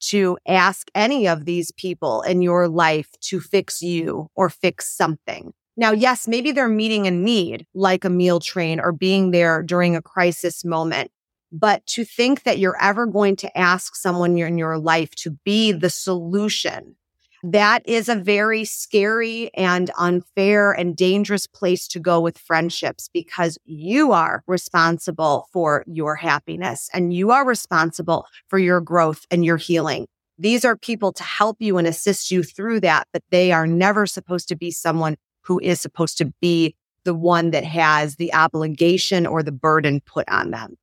[0.00, 5.52] to ask any of these people in your life to fix you or fix something.
[5.76, 9.94] Now, yes, maybe they're meeting a need like a meal train or being there during
[9.94, 11.10] a crisis moment.
[11.52, 15.72] But to think that you're ever going to ask someone in your life to be
[15.72, 16.96] the solution,
[17.42, 23.58] that is a very scary and unfair and dangerous place to go with friendships because
[23.64, 29.56] you are responsible for your happiness and you are responsible for your growth and your
[29.56, 30.06] healing.
[30.38, 34.06] These are people to help you and assist you through that, but they are never
[34.06, 39.26] supposed to be someone who is supposed to be the one that has the obligation
[39.26, 40.76] or the burden put on them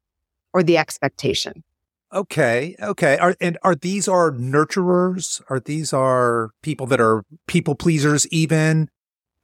[0.54, 1.64] or the expectation.
[2.14, 3.18] Okay, okay.
[3.18, 5.42] Are and are these are nurturers?
[5.50, 8.90] Are these are people that are people pleasers even?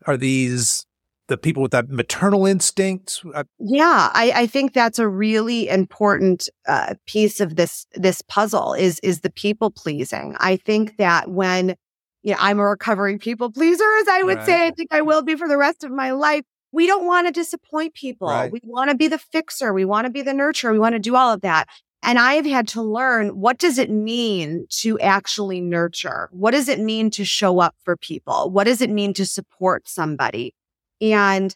[0.08, 0.86] Are these
[1.28, 3.24] the people with that maternal instinct?
[3.60, 9.00] Yeah, I, I think that's a really important uh, piece of this this puzzle is
[9.00, 10.36] is the people pleasing.
[10.40, 11.76] I think that when
[12.24, 14.46] you know, I'm a recovering people pleaser, as I would right.
[14.46, 14.68] say.
[14.68, 16.44] I think I will be for the rest of my life.
[16.72, 18.30] We don't want to disappoint people.
[18.30, 18.52] Right.
[18.52, 19.74] We want to be the fixer.
[19.74, 20.72] We want to be the nurturer.
[20.72, 21.68] We want to do all of that.
[22.04, 26.30] And I have had to learn what does it mean to actually nurture?
[26.32, 28.50] What does it mean to show up for people?
[28.50, 30.56] What does it mean to support somebody?
[31.00, 31.56] And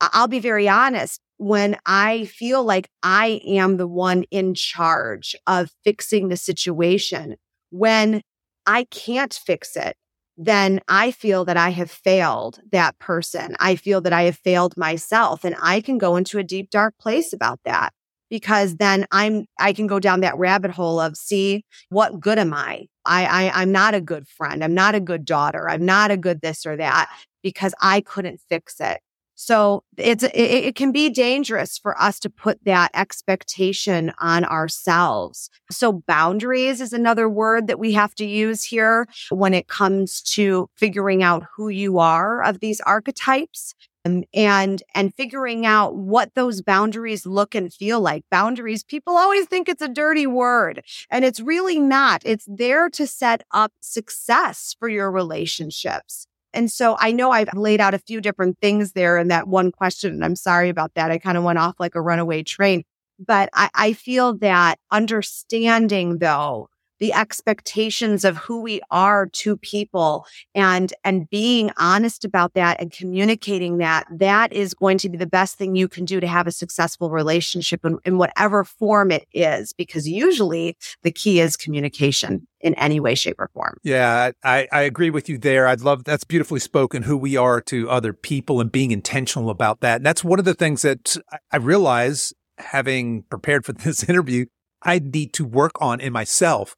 [0.00, 1.20] I'll be very honest.
[1.38, 7.36] When I feel like I am the one in charge of fixing the situation,
[7.70, 8.22] when
[8.66, 9.96] I can't fix it,
[10.38, 13.56] then I feel that I have failed that person.
[13.58, 16.94] I feel that I have failed myself and I can go into a deep, dark
[16.98, 17.92] place about that
[18.30, 22.52] because then I'm, I can go down that rabbit hole of see what good am
[22.52, 22.86] I?
[23.04, 24.62] I, I, I'm not a good friend.
[24.64, 25.68] I'm not a good daughter.
[25.68, 27.08] I'm not a good this or that
[27.42, 29.00] because I couldn't fix it.
[29.36, 35.50] So it's, it, it, can be dangerous for us to put that expectation on ourselves.
[35.70, 40.70] So boundaries is another word that we have to use here when it comes to
[40.74, 43.74] figuring out who you are of these archetypes.
[44.06, 49.46] Um, and and figuring out what those boundaries look and feel like boundaries people always
[49.46, 54.74] think it's a dirty word and it's really not it's there to set up success
[54.78, 59.18] for your relationships and so I know I've laid out a few different things there
[59.18, 60.14] in that one question.
[60.14, 61.10] And I'm sorry about that.
[61.10, 62.82] I kind of went off like a runaway train.
[63.18, 70.26] But I, I feel that understanding though the expectations of who we are to people
[70.54, 75.26] and and being honest about that and communicating that that is going to be the
[75.26, 79.26] best thing you can do to have a successful relationship in, in whatever form it
[79.32, 83.76] is because usually the key is communication in any way shape or form.
[83.82, 85.66] Yeah i i agree with you there.
[85.66, 89.80] I'd love that's beautifully spoken who we are to other people and being intentional about
[89.80, 89.96] that.
[89.96, 91.16] And that's one of the things that
[91.52, 94.46] i realize having prepared for this interview
[94.82, 96.76] I need to work on in myself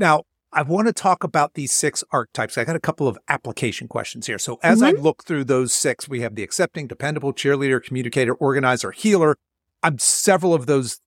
[0.00, 2.58] now, I want to talk about these six archetypes.
[2.58, 4.38] I got a couple of application questions here.
[4.38, 4.98] So as mm-hmm.
[4.98, 9.36] I look through those six, we have the accepting, dependable, cheerleader, communicator, organizer, healer.
[9.82, 11.00] I'm several of those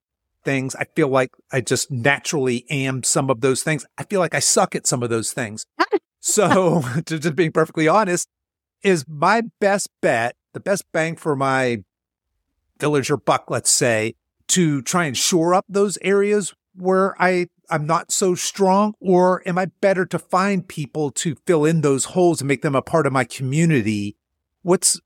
[0.46, 0.76] things.
[0.76, 3.86] I feel like I just naturally am some of those things.
[3.98, 5.66] I feel like I suck at some of those things.
[6.22, 8.30] so to just being perfectly honest,
[8.82, 11.84] is my best bet, the best bang for my
[12.80, 14.16] villager buck, let's say,
[14.50, 19.58] to try and shore up those areas where I I'm not so strong or am
[19.58, 23.08] I better to find people to fill in those holes and make them a part
[23.08, 24.16] of my community?
[24.62, 25.00] What's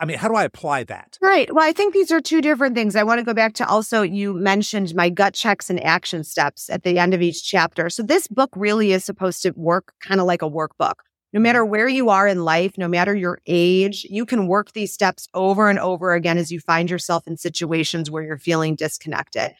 [0.00, 1.18] I mean, how do I apply that?
[1.20, 1.54] Right.
[1.54, 2.96] Well, I think these are two different things.
[2.96, 6.70] I want to go back to also, you mentioned my gut checks and action steps
[6.70, 7.90] at the end of each chapter.
[7.90, 10.94] So this book really is supposed to work kind of like a workbook.
[11.32, 11.42] No mm-hmm.
[11.42, 15.28] matter where you are in life, no matter your age, you can work these steps
[15.34, 19.52] over and over again as you find yourself in situations where you're feeling disconnected.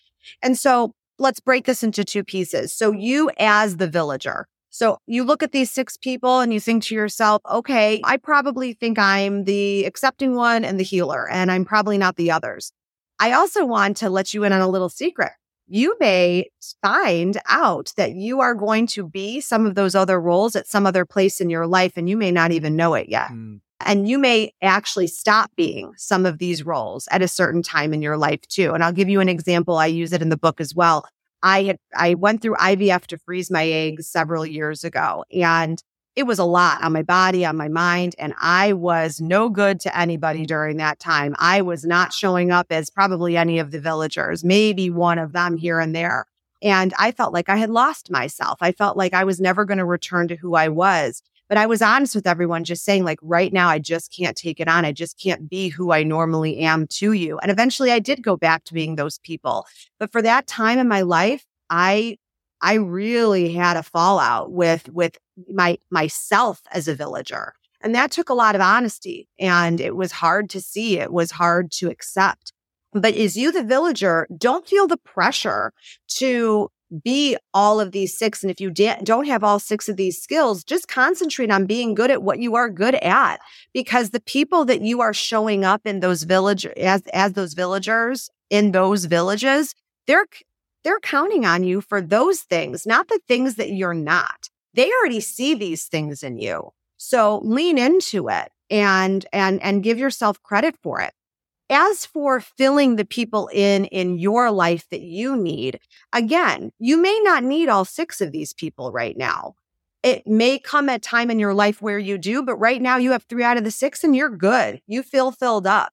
[0.43, 2.73] And so let's break this into two pieces.
[2.73, 4.49] So you as the villager.
[4.71, 8.73] So you look at these six people and you think to yourself, okay, I probably
[8.73, 12.73] think I'm the accepting one and the healer, and I'm probably not the others.
[13.19, 15.33] I also want to let you in on a little secret.
[15.67, 16.47] You may
[16.83, 20.87] find out that you are going to be some of those other roles at some
[20.87, 23.29] other place in your life, and you may not even know it yet.
[23.29, 23.61] Mm.
[23.85, 28.03] And you may actually stop being some of these roles at a certain time in
[28.03, 28.73] your life too.
[28.73, 29.77] And I'll give you an example.
[29.77, 31.07] I use it in the book as well.
[31.43, 35.83] I had I went through IVF to freeze my eggs several years ago and
[36.17, 39.79] it was a lot on my body, on my mind, and I was no good
[39.81, 41.37] to anybody during that time.
[41.39, 45.57] I was not showing up as probably any of the villagers, maybe one of them
[45.57, 46.27] here and there.
[46.63, 48.59] And I felt like I had lost myself.
[48.61, 51.23] I felt like I was never going to return to who I was.
[51.51, 54.61] But I was honest with everyone, just saying, like, right now, I just can't take
[54.61, 54.85] it on.
[54.85, 57.39] I just can't be who I normally am to you.
[57.41, 59.67] And eventually I did go back to being those people.
[59.99, 62.19] But for that time in my life, I
[62.63, 65.19] I really had a fallout with with
[65.53, 67.55] my myself as a villager.
[67.81, 70.99] And that took a lot of honesty and it was hard to see.
[70.99, 72.53] It was hard to accept.
[72.93, 75.73] But as you, the villager, don't feel the pressure
[76.19, 76.71] to
[77.03, 78.43] be all of these six.
[78.43, 81.95] And if you da- don't have all six of these skills, just concentrate on being
[81.95, 83.41] good at what you are good at.
[83.73, 88.31] Because the people that you are showing up in those village as, as those villagers
[88.51, 89.75] in those villages,
[90.07, 90.27] they're,
[90.83, 94.49] they're counting on you for those things, not the things that you're not.
[94.75, 96.71] They already see these things in you.
[96.97, 101.13] So lean into it and, and, and give yourself credit for it.
[101.71, 105.79] As for filling the people in in your life that you need,
[106.13, 109.55] again, you may not need all six of these people right now.
[110.03, 113.13] It may come at time in your life where you do, but right now you
[113.13, 114.81] have three out of the six and you're good.
[114.89, 115.93] You feel filled up.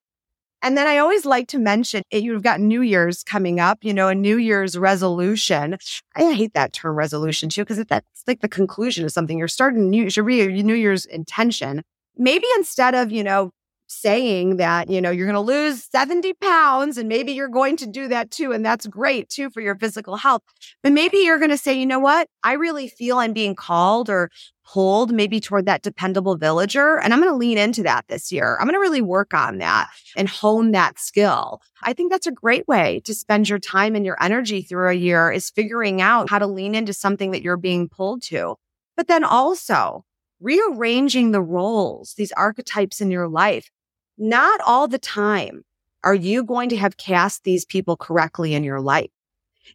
[0.64, 3.94] And then I always like to mention eh, you've got New Year's coming up, you
[3.94, 5.78] know, a New Year's resolution.
[6.16, 9.38] I hate that term resolution too, because that's like the conclusion of something.
[9.38, 11.84] You're starting new, should read New Year's intention.
[12.18, 13.52] Maybe instead of, you know,
[13.88, 17.88] saying that, you know, you're going to lose 70 pounds and maybe you're going to
[17.88, 18.52] do that too.
[18.52, 20.44] And that's great too for your physical health.
[20.84, 22.28] But maybe you're going to say, you know what?
[22.44, 24.30] I really feel I'm being called or
[24.66, 27.00] pulled maybe toward that dependable villager.
[27.00, 28.58] And I'm going to lean into that this year.
[28.60, 31.62] I'm going to really work on that and hone that skill.
[31.84, 34.94] I think that's a great way to spend your time and your energy through a
[34.94, 38.56] year is figuring out how to lean into something that you're being pulled to.
[38.98, 40.04] But then also
[40.40, 43.70] rearranging the roles, these archetypes in your life
[44.18, 45.63] not all the time
[46.03, 49.09] are you going to have cast these people correctly in your life.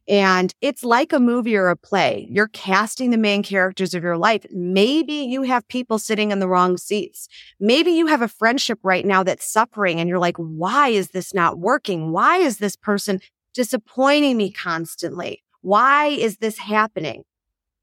[0.09, 2.26] And it's like a movie or a play.
[2.30, 4.47] You're casting the main characters of your life.
[4.51, 7.28] Maybe you have people sitting in the wrong seats.
[7.61, 11.34] Maybe you have a friendship right now that's suffering and you're like, why is this
[11.34, 12.11] not working?
[12.11, 13.20] Why is this person
[13.55, 15.43] disappointing me constantly?
[15.61, 17.24] Why is this happening?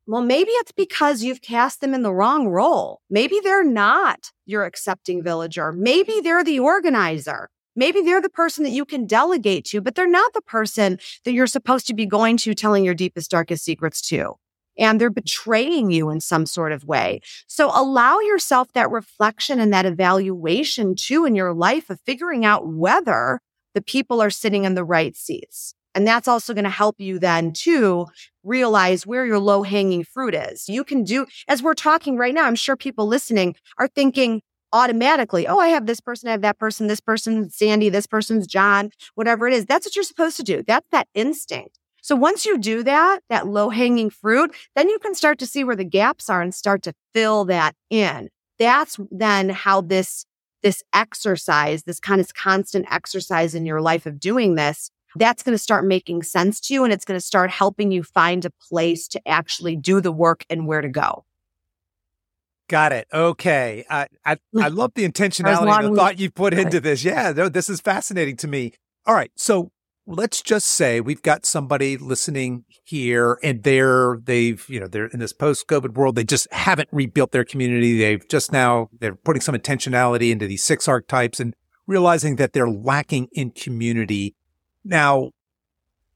[0.10, 3.02] Well, maybe it's because you've cast them in the wrong role.
[3.12, 5.72] Maybe they're not your accepting villager.
[5.72, 7.48] Maybe they're the organizer.
[7.76, 11.34] Maybe they're the person that you can delegate to, but they're not the person that
[11.34, 14.34] you're supposed to be going to telling your deepest, darkest secrets to.
[14.80, 17.20] And they're betraying you in some sort of way.
[17.46, 22.68] So allow yourself that reflection and that evaluation too in your life of figuring out
[22.68, 23.42] whether
[23.76, 25.76] the people are sitting in the right seats.
[25.96, 28.08] And that's also going to help you then to
[28.44, 30.70] realize where your low hanging fruit is.
[30.70, 35.48] You can do, as we're talking right now, I'm sure people listening are thinking automatically,
[35.48, 38.92] oh, I have this person, I have that person, this person's Sandy, this person's John,
[39.16, 39.66] whatever it is.
[39.66, 40.64] That's what you're supposed to do.
[40.66, 41.80] That's that instinct.
[42.02, 45.64] So once you do that, that low hanging fruit, then you can start to see
[45.64, 48.30] where the gaps are and start to fill that in.
[48.58, 50.26] That's then how this,
[50.64, 55.54] this exercise, this kind of constant exercise in your life of doing this that's going
[55.54, 58.52] to start making sense to you and it's going to start helping you find a
[58.70, 61.26] place to actually do the work and where to go.
[62.68, 63.08] Got it.
[63.12, 63.84] Okay.
[63.90, 67.04] I I, I love the intentionality and the thought you put into this.
[67.04, 68.74] Yeah, no, this is fascinating to me.
[69.08, 69.32] All right.
[69.36, 69.72] So
[70.06, 75.20] let's just say we've got somebody listening here and they're they've you know they're in
[75.20, 79.54] this post-covid world they just haven't rebuilt their community they've just now they're putting some
[79.54, 81.56] intentionality into these six archetypes and
[81.86, 84.36] realizing that they're lacking in community
[84.90, 85.32] now,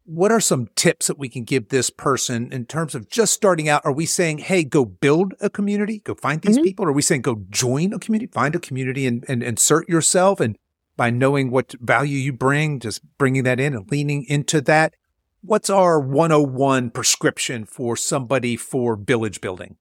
[0.05, 3.69] what are some tips that we can give this person in terms of just starting
[3.69, 3.82] out?
[3.86, 6.65] Are we saying, hey, go build a community, go find these mm-hmm.
[6.65, 6.86] people?
[6.86, 10.41] Or are we saying go join a community, find a community and, and insert yourself?
[10.41, 10.57] And
[10.95, 14.95] by knowing what value you bring, just bringing that in and leaning into that.
[15.41, 19.78] What's our 101 prescription for somebody for village building?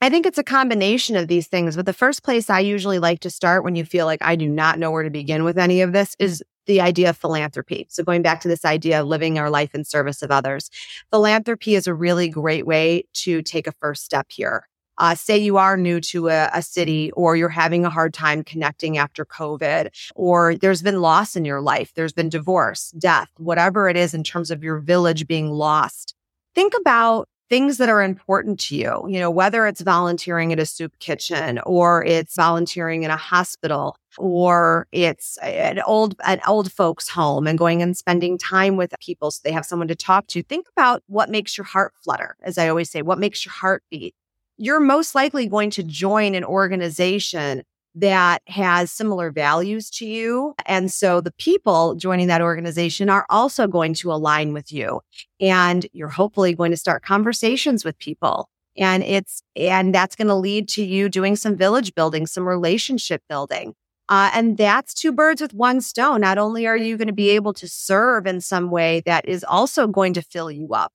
[0.00, 3.20] I think it's a combination of these things, but the first place I usually like
[3.20, 5.80] to start when you feel like I do not know where to begin with any
[5.80, 7.86] of this is the idea of philanthropy.
[7.90, 10.70] So going back to this idea of living our life in service of others,
[11.10, 14.68] philanthropy is a really great way to take a first step here.
[14.98, 18.42] Uh, say you are new to a, a, city or you're having a hard time
[18.42, 23.88] connecting after COVID, or there's been loss in your life, there's been divorce, death, whatever
[23.88, 26.14] it is in terms of your village being lost.
[26.56, 30.66] Think about things that are important to you, you know, whether it's volunteering at a
[30.66, 37.08] soup kitchen or it's volunteering in a hospital or it's an old an old folks
[37.08, 40.42] home and going and spending time with people so they have someone to talk to
[40.42, 43.82] think about what makes your heart flutter as i always say what makes your heart
[43.90, 44.14] beat
[44.56, 47.62] you're most likely going to join an organization
[47.94, 50.54] that has similar values to you.
[50.66, 55.00] And so the people joining that organization are also going to align with you.
[55.40, 58.48] And you're hopefully going to start conversations with people.
[58.76, 63.22] And it's, and that's going to lead to you doing some village building, some relationship
[63.28, 63.74] building.
[64.08, 66.20] Uh, and that's two birds with one stone.
[66.20, 69.44] Not only are you going to be able to serve in some way that is
[69.44, 70.92] also going to fill you up,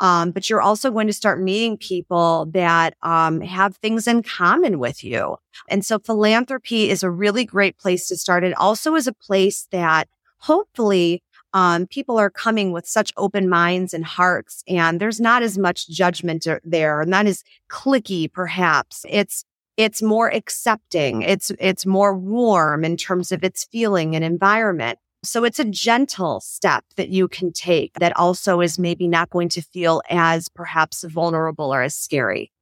[0.00, 4.78] um, but you're also going to start meeting people that um, have things in common
[4.78, 5.36] with you.
[5.68, 8.44] And so philanthropy is a really great place to start.
[8.44, 10.08] It also is a place that
[10.38, 11.22] hopefully
[11.54, 15.88] um, people are coming with such open minds and hearts, and there's not as much
[15.88, 19.06] judgment there, not as cliquey, perhaps.
[19.08, 19.44] It's
[19.76, 21.22] it's more accepting.
[21.22, 24.98] It's it's more warm in terms of its feeling and environment.
[25.22, 29.48] So it's a gentle step that you can take that also is maybe not going
[29.50, 32.52] to feel as perhaps vulnerable or as scary.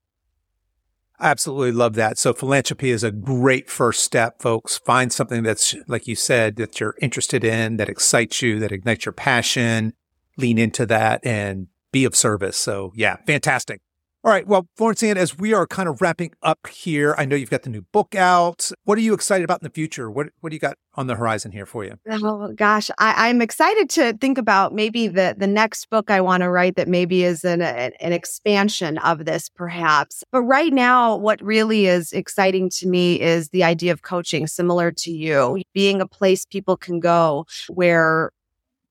[1.19, 2.19] I absolutely love that.
[2.19, 4.79] So philanthropy is a great first step, folks.
[4.79, 9.05] Find something that's, like you said, that you're interested in, that excites you, that ignites
[9.05, 9.93] your passion.
[10.37, 12.57] Lean into that and be of service.
[12.57, 13.81] So yeah, fantastic.
[14.25, 14.47] All right.
[14.47, 17.63] Well, Florence Ann, as we are kind of wrapping up here, I know you've got
[17.63, 18.71] the new book out.
[18.85, 20.11] What are you excited about in the future?
[20.11, 21.97] What What do you got on the horizon here for you?
[22.09, 26.43] Oh gosh, I, am excited to think about maybe the the next book I want
[26.43, 30.25] to write that maybe is an, an an expansion of this, perhaps.
[30.33, 34.91] But right now, what really is exciting to me is the idea of coaching, similar
[34.91, 38.31] to you, being a place people can go where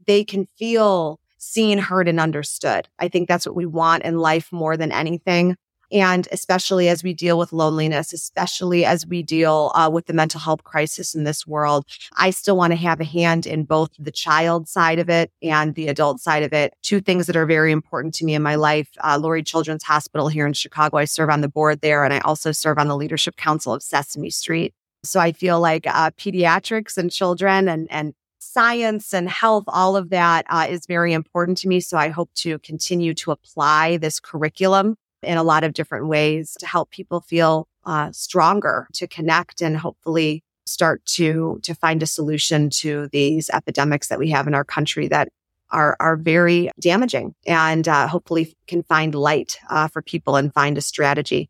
[0.06, 2.88] they can feel seen, heard, and understood.
[3.00, 5.56] I think that's what we want in life more than anything.
[5.92, 10.40] And especially as we deal with loneliness, especially as we deal uh, with the mental
[10.40, 11.86] health crisis in this world,
[12.18, 15.76] I still want to have a hand in both the child side of it and
[15.76, 16.74] the adult side of it.
[16.82, 18.90] Two things that are very important to me in my life.
[19.02, 20.98] Uh, Lurie Children's Hospital here in Chicago.
[20.98, 23.84] I serve on the board there and I also serve on the leadership council of
[23.84, 24.74] Sesame Street.
[25.04, 28.16] So I feel like uh, pediatrics and children and, and
[28.54, 31.80] science and health, all of that uh, is very important to me.
[31.80, 36.56] So I hope to continue to apply this curriculum in a lot of different ways
[36.60, 42.08] to help people feel uh, stronger, to connect, and hopefully start to to find a
[42.08, 45.30] solution to these epidemics that we have in our country that
[45.72, 50.78] are are very damaging, and uh, hopefully can find light uh, for people and find
[50.78, 51.50] a strategy.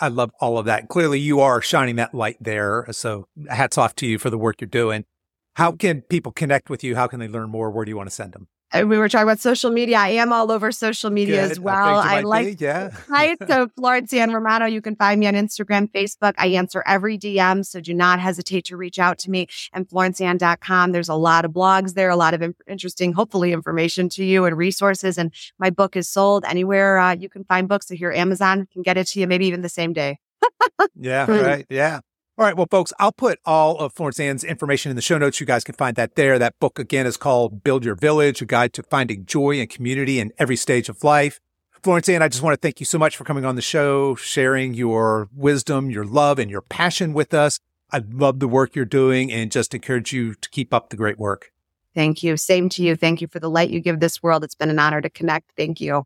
[0.00, 0.88] I love all of that.
[0.88, 2.86] Clearly, you are shining that light there.
[2.92, 5.04] So, hats off to you for the work you're doing.
[5.54, 6.96] How can people connect with you?
[6.96, 7.70] How can they learn more?
[7.70, 8.48] Where do you want to send them?
[8.74, 9.98] Uh, we were talking about social media.
[9.98, 11.52] I am all over social media Good.
[11.52, 11.98] as well.
[11.98, 12.90] I, I like, be, yeah.
[13.08, 13.38] right.
[13.48, 16.34] So Florence Ann Romano, you can find me on Instagram, Facebook.
[16.38, 17.64] I answer every DM.
[17.64, 20.92] So do not hesitate to reach out to me and florenceann.com.
[20.92, 24.46] There's a lot of blogs there, a lot of imp- interesting, hopefully information to you
[24.46, 25.18] and resources.
[25.18, 27.88] And my book is sold anywhere uh, you can find books.
[27.88, 30.18] So here, Amazon can get it to you maybe even the same day.
[30.96, 31.26] yeah.
[31.44, 31.66] Right.
[31.68, 32.00] Yeah.
[32.36, 32.56] All right.
[32.56, 35.38] Well, folks, I'll put all of Florence Ann's information in the show notes.
[35.38, 36.36] You guys can find that there.
[36.36, 40.18] That book again is called Build Your Village, a guide to finding joy and community
[40.18, 41.38] in every stage of life.
[41.84, 44.16] Florence Ann, I just want to thank you so much for coming on the show,
[44.16, 47.60] sharing your wisdom, your love, and your passion with us.
[47.92, 51.18] I love the work you're doing and just encourage you to keep up the great
[51.18, 51.52] work.
[51.94, 52.36] Thank you.
[52.36, 52.96] Same to you.
[52.96, 54.42] Thank you for the light you give this world.
[54.42, 55.52] It's been an honor to connect.
[55.56, 56.04] Thank you.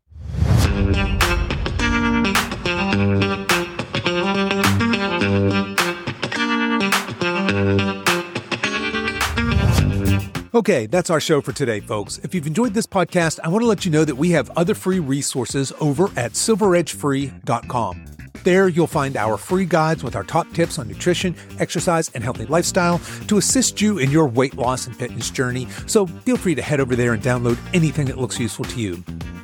[10.59, 12.17] Okay, that's our show for today, folks.
[12.17, 14.75] If you've enjoyed this podcast, I want to let you know that we have other
[14.75, 18.05] free resources over at silveredgefree.com.
[18.43, 22.45] There, you'll find our free guides with our top tips on nutrition, exercise, and healthy
[22.47, 25.65] lifestyle to assist you in your weight loss and fitness journey.
[25.87, 29.01] So feel free to head over there and download anything that looks useful to you.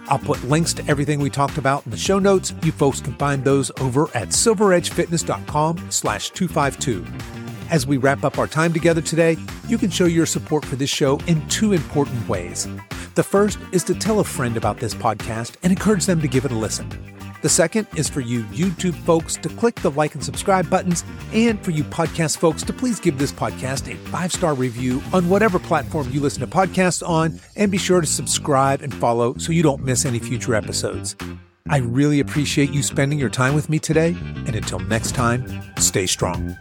[0.08, 2.54] I'll put links to everything we talked about in the show notes.
[2.62, 7.06] You folks can find those over at silveredgefitness.com slash 252.
[7.70, 9.38] As we wrap up our time together today,
[9.68, 12.68] you can show your support for this show in two important ways.
[13.16, 16.46] The first is to tell a friend about this podcast and encourage them to give
[16.46, 16.88] it a listen.
[17.42, 21.64] The second is for you YouTube folks to click the like and subscribe buttons, and
[21.64, 25.60] for you podcast folks to please give this podcast a five star review on whatever
[25.60, 29.64] platform you listen to podcasts on, and be sure to subscribe and follow so you
[29.64, 31.16] don't miss any future episodes.
[31.68, 35.44] I really appreciate you spending your time with me today, and until next time,
[35.80, 36.56] stay strong.